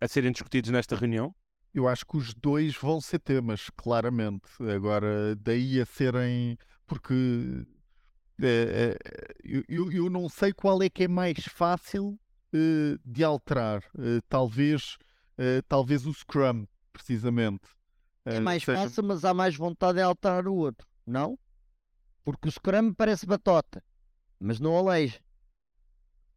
[0.00, 1.34] a serem discutidos nesta reunião?
[1.74, 4.48] Eu acho que os dois vão ser temas, claramente.
[4.74, 6.56] Agora, daí a serem.
[6.86, 7.66] Porque
[9.68, 12.18] eu, eu não sei qual é que é mais fácil
[12.54, 13.82] uh, de alterar.
[13.94, 14.96] Uh, talvez,
[15.38, 17.68] uh, talvez o Scrum, precisamente.
[18.24, 18.82] É mais seja...
[18.82, 21.38] fácil, mas há mais vontade de alterar o outro, não?
[22.24, 23.82] Porque o Scrum parece batota,
[24.38, 25.20] mas não aleija.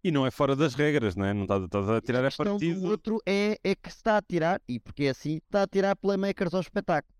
[0.03, 1.33] E não é fora das regras, não é?
[1.33, 2.81] Não estás, a tirar a a partido.
[2.81, 5.67] O outro é, é que se está a tirar, e porque é assim, está a
[5.67, 7.13] tirar playmakers ao espetáculo.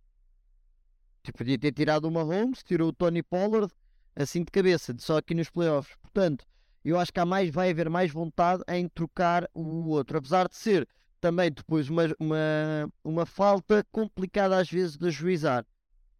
[1.21, 3.71] Tipo, podia ter tirado uma Holmes, tirou o Tony Pollard,
[4.16, 5.95] assim de cabeça, só aqui nos playoffs.
[6.01, 6.45] Portanto,
[6.84, 10.55] eu acho que há mais, vai haver mais vontade em trocar o outro, apesar de
[10.55, 10.88] ser
[11.20, 15.66] também depois uma, uma, uma falta complicada às vezes de ajuizar.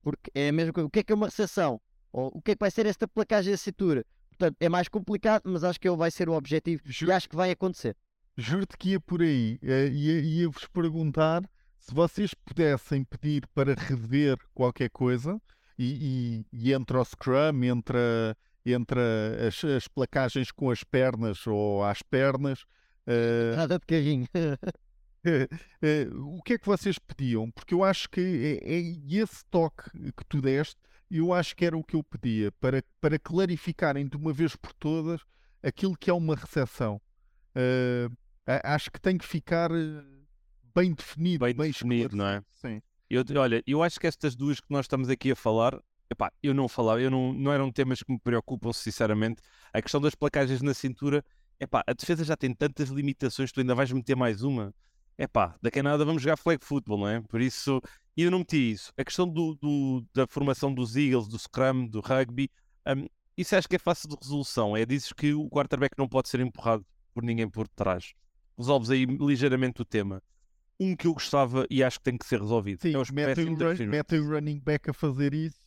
[0.02, 0.88] Porque é a mesma coisa.
[0.88, 1.82] O que é que é uma recepção?
[2.14, 4.06] Ou o que é que vai ser esta placagem de cintura?
[4.30, 7.36] Portanto, é mais complicado, mas acho que ele vai ser o objetivo e acho que
[7.36, 7.96] vai acontecer.
[8.38, 9.60] Juro-te que ia por aí.
[9.62, 11.44] Eh, ia-vos perguntar
[11.78, 15.42] se vocês pudessem pedir para rever qualquer coisa
[15.84, 17.98] e, e, e entre o Scrum, entre,
[18.66, 19.00] entre
[19.48, 22.62] as, as, placagens com as pernas ou às pernas.
[23.08, 24.28] Uh, Nada de carrinho.
[24.36, 24.58] uh,
[26.38, 27.50] o que é que vocês pediam?
[27.52, 28.80] Porque eu acho que é, é
[29.10, 30.78] esse toque que tu deste
[31.12, 34.72] eu acho que era o que eu pedia, para, para clarificarem de uma vez por
[34.74, 35.22] todas
[35.62, 37.02] aquilo que é uma recepção.
[37.54, 38.16] Uh,
[38.64, 40.04] acho que tem que ficar eh,
[40.74, 41.46] bem definido.
[41.46, 42.42] Bem, bem definido, não é?
[42.54, 42.82] Sim.
[43.12, 45.78] Eu, olha, eu acho que estas duas que nós estamos aqui a falar,
[46.10, 49.42] epá, eu não falava, eu não, não eram temas que me preocupam, sinceramente.
[49.74, 51.22] A questão das placagens na cintura,
[51.60, 54.74] epá, a defesa já tem tantas limitações, tu ainda vais meter mais uma.
[55.18, 57.20] Epá, daqui a nada vamos jogar flag football, não é?
[57.20, 57.82] Por isso,
[58.16, 58.94] eu não meti isso.
[58.98, 62.50] A questão do, do, da formação dos Eagles, do Scrum, do rugby,
[62.88, 64.78] um, isso acho que é fácil de resolução.
[64.78, 68.14] É dizes que o quarterback não pode ser empurrado por ninguém por trás.
[68.58, 70.24] Resolves aí ligeiramente o tema.
[70.82, 72.82] Um que eu gostava e acho que tem que ser resolvido.
[72.82, 75.62] Sim, é os metem, o, metem o running back a fazer isso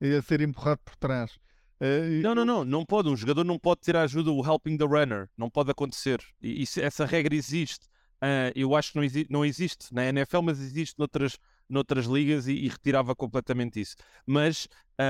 [0.00, 1.38] e a ser empurrado por trás.
[1.82, 3.08] Uh, não, não, não, não pode.
[3.08, 5.28] Um jogador não pode ter a ajuda, o helping the runner.
[5.36, 6.20] Não pode acontecer.
[6.40, 7.86] E, isso, essa regra existe.
[8.22, 11.36] Uh, eu acho que não, exi não, existe na NFL, mas existe noutras,
[11.68, 13.96] noutras ligas e, e retirava completamente isso.
[14.24, 14.68] Mas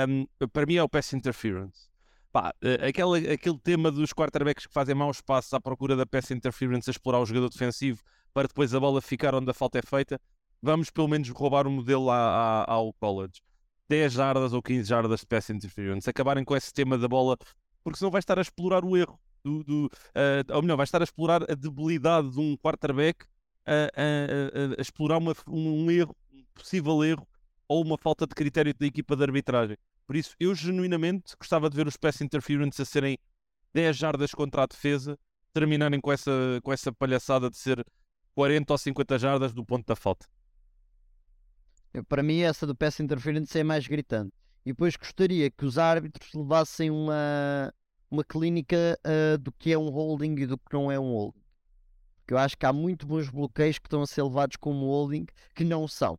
[0.09, 1.91] um, para mim é o pass interference.
[2.33, 6.31] Pá, uh, aquele, aquele tema dos quarterbacks que fazem maus passos à procura da pass
[6.31, 8.03] interference a explorar o jogador defensivo
[8.33, 10.21] para depois a bola ficar onde a falta é feita,
[10.61, 13.41] vamos pelo menos roubar o um modelo à, à, ao college.
[13.89, 17.37] 10 jardas ou 15 jardas de pass interference, acabarem com esse tema da bola,
[17.85, 21.01] porque senão vai estar a explorar o erro do, do uh, ou melhor, vai estar
[21.01, 23.27] a explorar a debilidade de um quarterback
[23.67, 27.27] a, a, a, a explorar uma, um, um erro, um possível erro
[27.69, 29.77] ou uma falta de critério da equipa de arbitragem.
[30.07, 33.19] Por isso, eu genuinamente gostava de ver os pass interference a serem
[33.73, 35.19] 10 jardas contra a defesa,
[35.53, 37.85] terminarem com essa, com essa palhaçada de ser
[38.35, 40.27] 40 ou 50 jardas do ponto da falta.
[42.09, 44.33] Para mim, essa do pass interference é mais gritante.
[44.65, 47.73] E depois gostaria que os árbitros levassem uma,
[48.11, 51.43] uma clínica uh, do que é um holding e do que não é um holding.
[52.21, 55.27] Porque eu acho que há muito bons bloqueios que estão a ser levados como holding
[55.55, 56.15] que não são.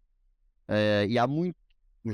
[0.68, 1.58] Uh, e há muitos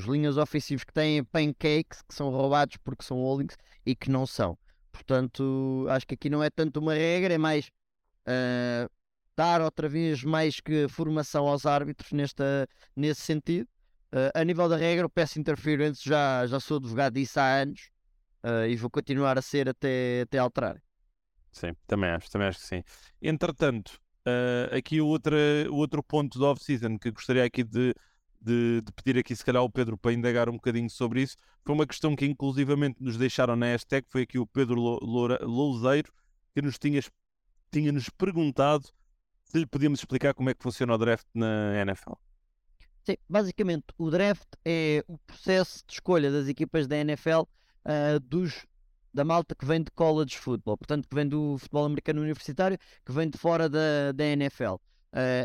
[0.07, 4.57] linhas ofensivos que têm pancakes que são roubados porque são holdings e que não são.
[4.91, 7.71] Portanto, acho que aqui não é tanto uma regra, é mais
[8.27, 8.89] uh,
[9.39, 13.69] dar outra vez mais que formação aos árbitros nesta, nesse sentido.
[14.11, 17.89] Uh, a nível da regra, o pass interference já, já sou advogado disso há anos
[18.43, 20.83] uh, e vou continuar a ser até, até alterar.
[21.53, 22.83] Sim, também acho, também acho que sim.
[23.21, 25.37] Entretanto, uh, aqui o outro,
[25.71, 27.95] o outro ponto do off-season que gostaria aqui de,
[28.41, 31.73] de, de, pedir aqui, se calhar, ao Pedro para indagar um bocadinho sobre isso, foi
[31.73, 36.11] uma questão que inclusivamente nos deixaram na hashtag, foi aqui o Pedro Louzeiro,
[36.53, 36.99] que nos tinha,
[37.71, 38.89] tinha nos perguntado
[39.49, 42.13] se lhe podíamos explicar como é que funciona o draft na NFL.
[43.03, 48.67] Sim, basicamente o draft é o processo de escolha das equipas da NFL uh, dos,
[49.11, 53.11] da malta que vem de college football, portanto, que vem do futebol americano universitário, que
[53.11, 54.73] vem de fora da, da NFL.
[54.73, 54.77] Uh,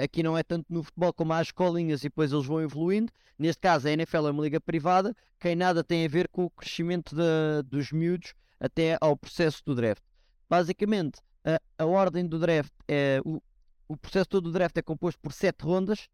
[0.00, 3.10] ah, aqui não é tanto no futebol como há escolinhas e depois eles vão evoluindo.
[3.38, 6.50] Neste caso, a NFL é uma liga privada, que nada tem a ver com o
[6.50, 10.02] crescimento de, dos miúdos até ao processo do draft.
[10.50, 13.22] Basicamente, a, a ordem do draft é.
[13.24, 13.40] O,
[13.88, 16.08] o processo todo do draft é composto por sete rondas.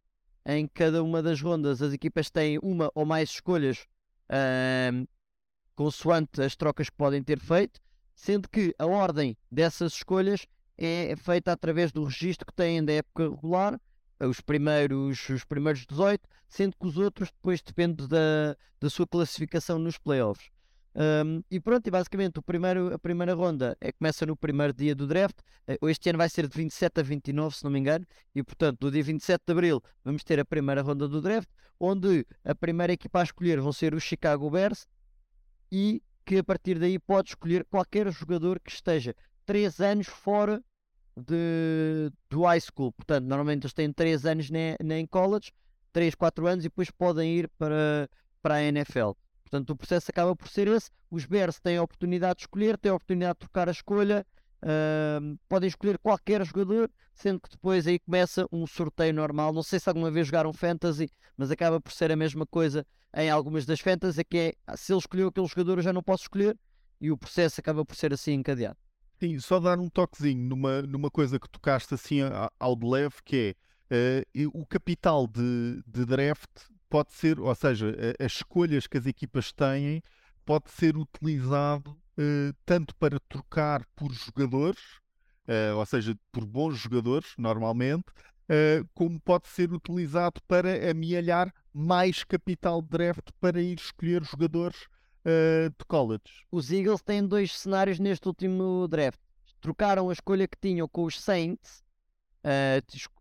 [0.44, 3.86] Em cada uma das rondas, as equipas têm uma ou mais escolhas
[4.30, 5.06] uh,
[5.76, 7.80] consoante as trocas que podem ter feito,
[8.14, 13.30] sendo que a ordem dessas escolhas é feita através do registro que têm da época
[13.30, 13.80] regular,
[14.18, 19.78] os primeiros, os primeiros 18, sendo que os outros depois depende da, da sua classificação
[19.78, 20.50] nos playoffs.
[20.94, 24.94] Um, e pronto, e basicamente o primeiro, a primeira ronda é, começa no primeiro dia
[24.94, 25.36] do draft.
[25.66, 28.04] Eh, este ano vai ser de 27 a 29, se não me engano,
[28.34, 31.48] e portanto, no dia 27 de abril, vamos ter a primeira ronda do draft,
[31.78, 34.86] onde a primeira equipa a escolher vão ser os Chicago Bears,
[35.70, 39.14] e que a partir daí pode escolher qualquer jogador que esteja
[39.46, 40.62] 3 anos fora
[41.16, 42.92] de, do high school.
[42.92, 45.52] Portanto, normalmente eles têm 3 anos em college,
[45.92, 48.08] 3, 4 anos e depois podem ir para,
[48.42, 49.12] para a NFL.
[49.50, 50.88] Portanto, o processo acaba por ser esse.
[51.10, 54.24] Os Bears têm a oportunidade de escolher, têm a oportunidade de trocar a escolha,
[54.62, 59.52] uh, podem escolher qualquer jogador, sendo que depois aí começa um sorteio normal.
[59.52, 63.28] Não sei se alguma vez jogaram Fantasy, mas acaba por ser a mesma coisa em
[63.28, 66.24] algumas das Fantasy, que é ah, se ele escolheu aquele jogador, eu já não posso
[66.24, 66.56] escolher,
[67.00, 68.78] e o processo acaba por ser assim encadeado.
[69.18, 72.20] Sim, só dar um toquezinho numa, numa coisa que tocaste assim
[72.58, 73.56] ao de leve, que
[73.90, 76.48] é uh, o capital de, de draft
[76.90, 80.02] pode ser, ou seja, as escolhas que as equipas têm
[80.44, 84.80] pode ser utilizado uh, tanto para trocar por jogadores,
[85.46, 92.24] uh, ou seja, por bons jogadores, normalmente, uh, como pode ser utilizado para amealhar mais
[92.24, 94.88] capital de draft para ir escolher jogadores
[95.22, 96.46] de college.
[96.50, 99.20] Os Eagles têm dois cenários neste último draft.
[99.60, 101.84] Trocaram a escolha que tinham com os Saints,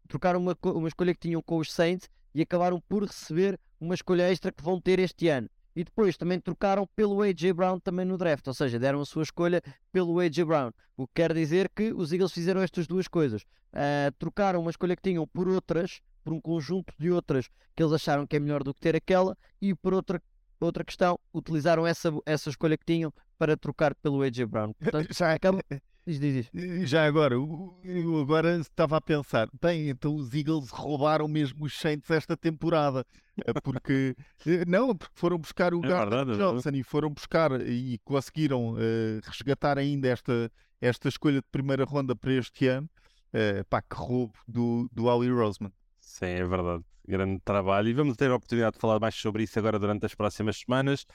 [0.07, 4.29] trocaram uma, uma escolha que tinham com os Saints e acabaram por receber uma escolha
[4.31, 5.49] extra que vão ter este ano.
[5.75, 9.23] E depois também trocaram pelo AJ Brown também no draft, ou seja, deram a sua
[9.23, 9.61] escolha
[9.91, 10.71] pelo AJ Brown.
[10.97, 13.43] O que quer dizer que os Eagles fizeram estas duas coisas.
[13.71, 17.93] Uh, trocaram uma escolha que tinham por outras, por um conjunto de outras que eles
[17.93, 20.21] acharam que é melhor do que ter aquela, e por outra,
[20.59, 24.73] outra questão, utilizaram essa, essa escolha que tinham para trocar pelo AJ Brown.
[24.83, 25.59] Portanto, acaba.
[26.05, 26.89] Diz, diz, diz.
[26.89, 32.09] Já agora, eu agora estava a pensar, bem, então os Eagles roubaram mesmo os Saints
[32.09, 33.05] esta temporada,
[33.45, 34.15] eh, porque
[34.45, 38.73] eh, não, porque foram buscar o é Gardner é Johnson e foram buscar e conseguiram
[38.73, 40.51] uh, resgatar ainda esta,
[40.81, 42.89] esta escolha de primeira ronda para este ano.
[43.31, 45.71] Uh, pá, que roubo do, do Ali Roseman.
[45.99, 46.83] Sim, é verdade.
[47.07, 47.87] Grande trabalho.
[47.87, 51.05] E vamos ter a oportunidade de falar mais sobre isso agora durante as próximas semanas.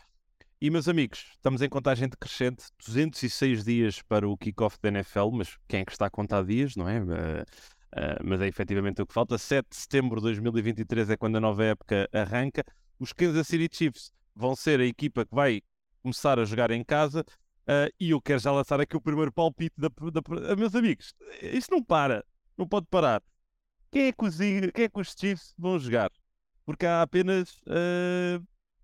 [0.60, 5.58] E, meus amigos, estamos em contagem decrescente, 206 dias para o kickoff da NFL, mas
[5.68, 7.00] quem é que está a contar dias, não é?
[7.00, 9.36] Uh, uh, mas é efetivamente o que falta.
[9.36, 12.64] 7 de setembro de 2023 é quando a nova época arranca.
[12.98, 15.60] Os Kansas City Chiefs vão ser a equipa que vai
[16.02, 17.24] começar a jogar em casa.
[17.62, 21.14] Uh, e eu quero já lançar aqui o primeiro palpite da, da, meus amigos.
[21.42, 22.24] Isto não para,
[22.56, 23.22] não pode parar.
[23.90, 26.10] Quem é que os, quem é que os Chiefs vão jogar?
[26.64, 27.60] Porque há apenas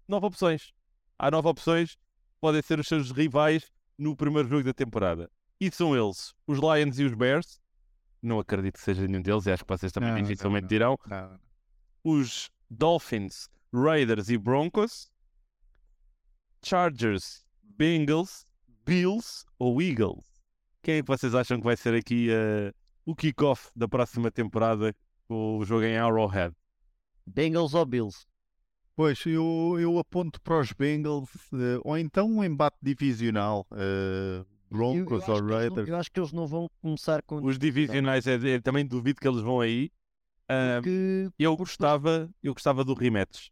[0.08, 0.72] nove opções
[1.20, 1.98] há nove opções,
[2.40, 5.30] podem ser os seus rivais no primeiro jogo da temporada.
[5.60, 7.60] E são eles, os Lions e os Bears.
[8.22, 10.98] Não acredito que seja nenhum deles, e acho que vocês também não, dificilmente não, dirão.
[11.06, 11.38] Não,
[12.02, 15.10] os Dolphins, Raiders e Broncos.
[16.62, 18.44] Chargers, Bengals,
[18.86, 20.24] Bills ou Eagles.
[20.82, 22.74] Quem é que vocês acham que vai ser aqui uh,
[23.04, 24.94] o kickoff da próxima temporada
[25.28, 26.54] com o jogo em Arrowhead?
[27.26, 28.26] Bengals ou Bills?
[29.00, 35.26] Pois, eu, eu aponto para os Bengals, uh, ou então um embate divisional, uh, Broncos
[35.26, 35.88] ou Raiders.
[35.88, 37.42] Eu acho que eles não vão começar com.
[37.42, 39.90] Os divisionais, é, é, também duvido que eles vão aí.
[40.44, 41.30] Uh, Porque...
[41.38, 43.48] eu, gostava, eu gostava do rematch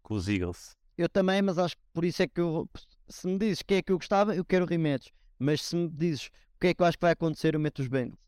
[0.00, 0.76] com os Eagles.
[0.96, 2.70] Eu também, mas acho que por isso é que eu.
[3.08, 5.08] Se me dizes quem é que eu gostava, eu quero rematch.
[5.40, 7.80] Mas se me dizes o que é que eu acho que vai acontecer, eu meto
[7.80, 8.20] os Bengals.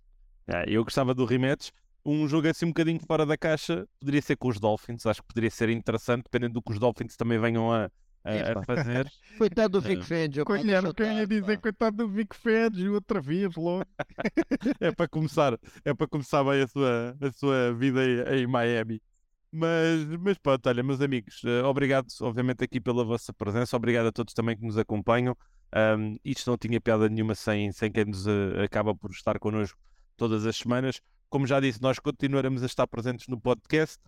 [0.48, 1.70] É, eu gostava do rematch
[2.04, 5.06] um jogo assim um bocadinho fora da caixa poderia ser com os Dolphins.
[5.06, 7.90] Acho que poderia ser interessante, dependendo do que os Dolphins também venham a,
[8.24, 9.10] a, a fazer.
[9.38, 10.44] coitado do Vic Fangio.
[10.44, 13.84] Colher, quem ia dizer coitado do Vic Fangio outra vez, logo.
[14.80, 19.02] é para começar, é para começar bem a sua, a sua vida em, em Miami.
[19.52, 24.12] Mas, mas pronto, olha, meus amigos, uh, obrigado, obviamente, aqui pela vossa presença, obrigado a
[24.12, 25.36] todos também que nos acompanham.
[25.74, 29.78] Um, isto não tinha piada nenhuma sem, sem quem nos uh, acaba por estar connosco
[30.16, 31.00] todas as semanas.
[31.30, 34.00] Como já disse, nós continuaremos a estar presentes no podcast.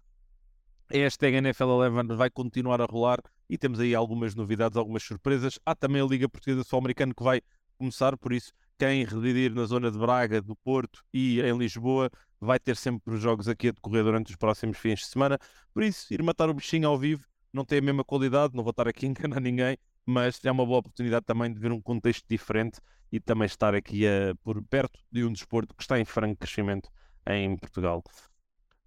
[0.93, 5.57] A hashtag NFL11 vai continuar a rolar e temos aí algumas novidades, algumas surpresas.
[5.65, 7.40] Há também a Liga Portuguesa Sul-Americana que vai
[7.78, 12.59] começar, por isso, quem residir na zona de Braga, do Porto e em Lisboa vai
[12.59, 15.39] ter sempre os jogos aqui a decorrer durante os próximos fins de semana.
[15.73, 18.73] Por isso, ir matar o bichinho ao vivo não tem a mesma qualidade, não vou
[18.73, 22.24] estar aqui a enganar ninguém, mas é uma boa oportunidade também de ver um contexto
[22.28, 22.81] diferente
[23.12, 26.90] e também estar aqui a, por perto de um desporto que está em franco crescimento
[27.27, 28.03] em Portugal.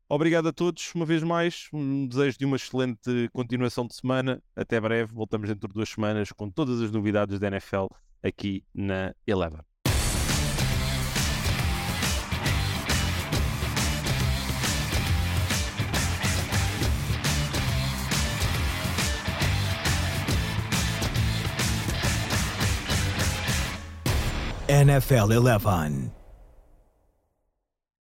[0.08, 1.68] Obrigado a todos, uma vez mais.
[1.74, 4.42] Um desejo de uma excelente continuação de semana.
[4.56, 5.14] Até breve.
[5.14, 7.88] Voltamos dentro de duas semanas com todas as novidades da NFL
[8.22, 9.62] aqui na Eleven.
[24.68, 26.15] NFL 11.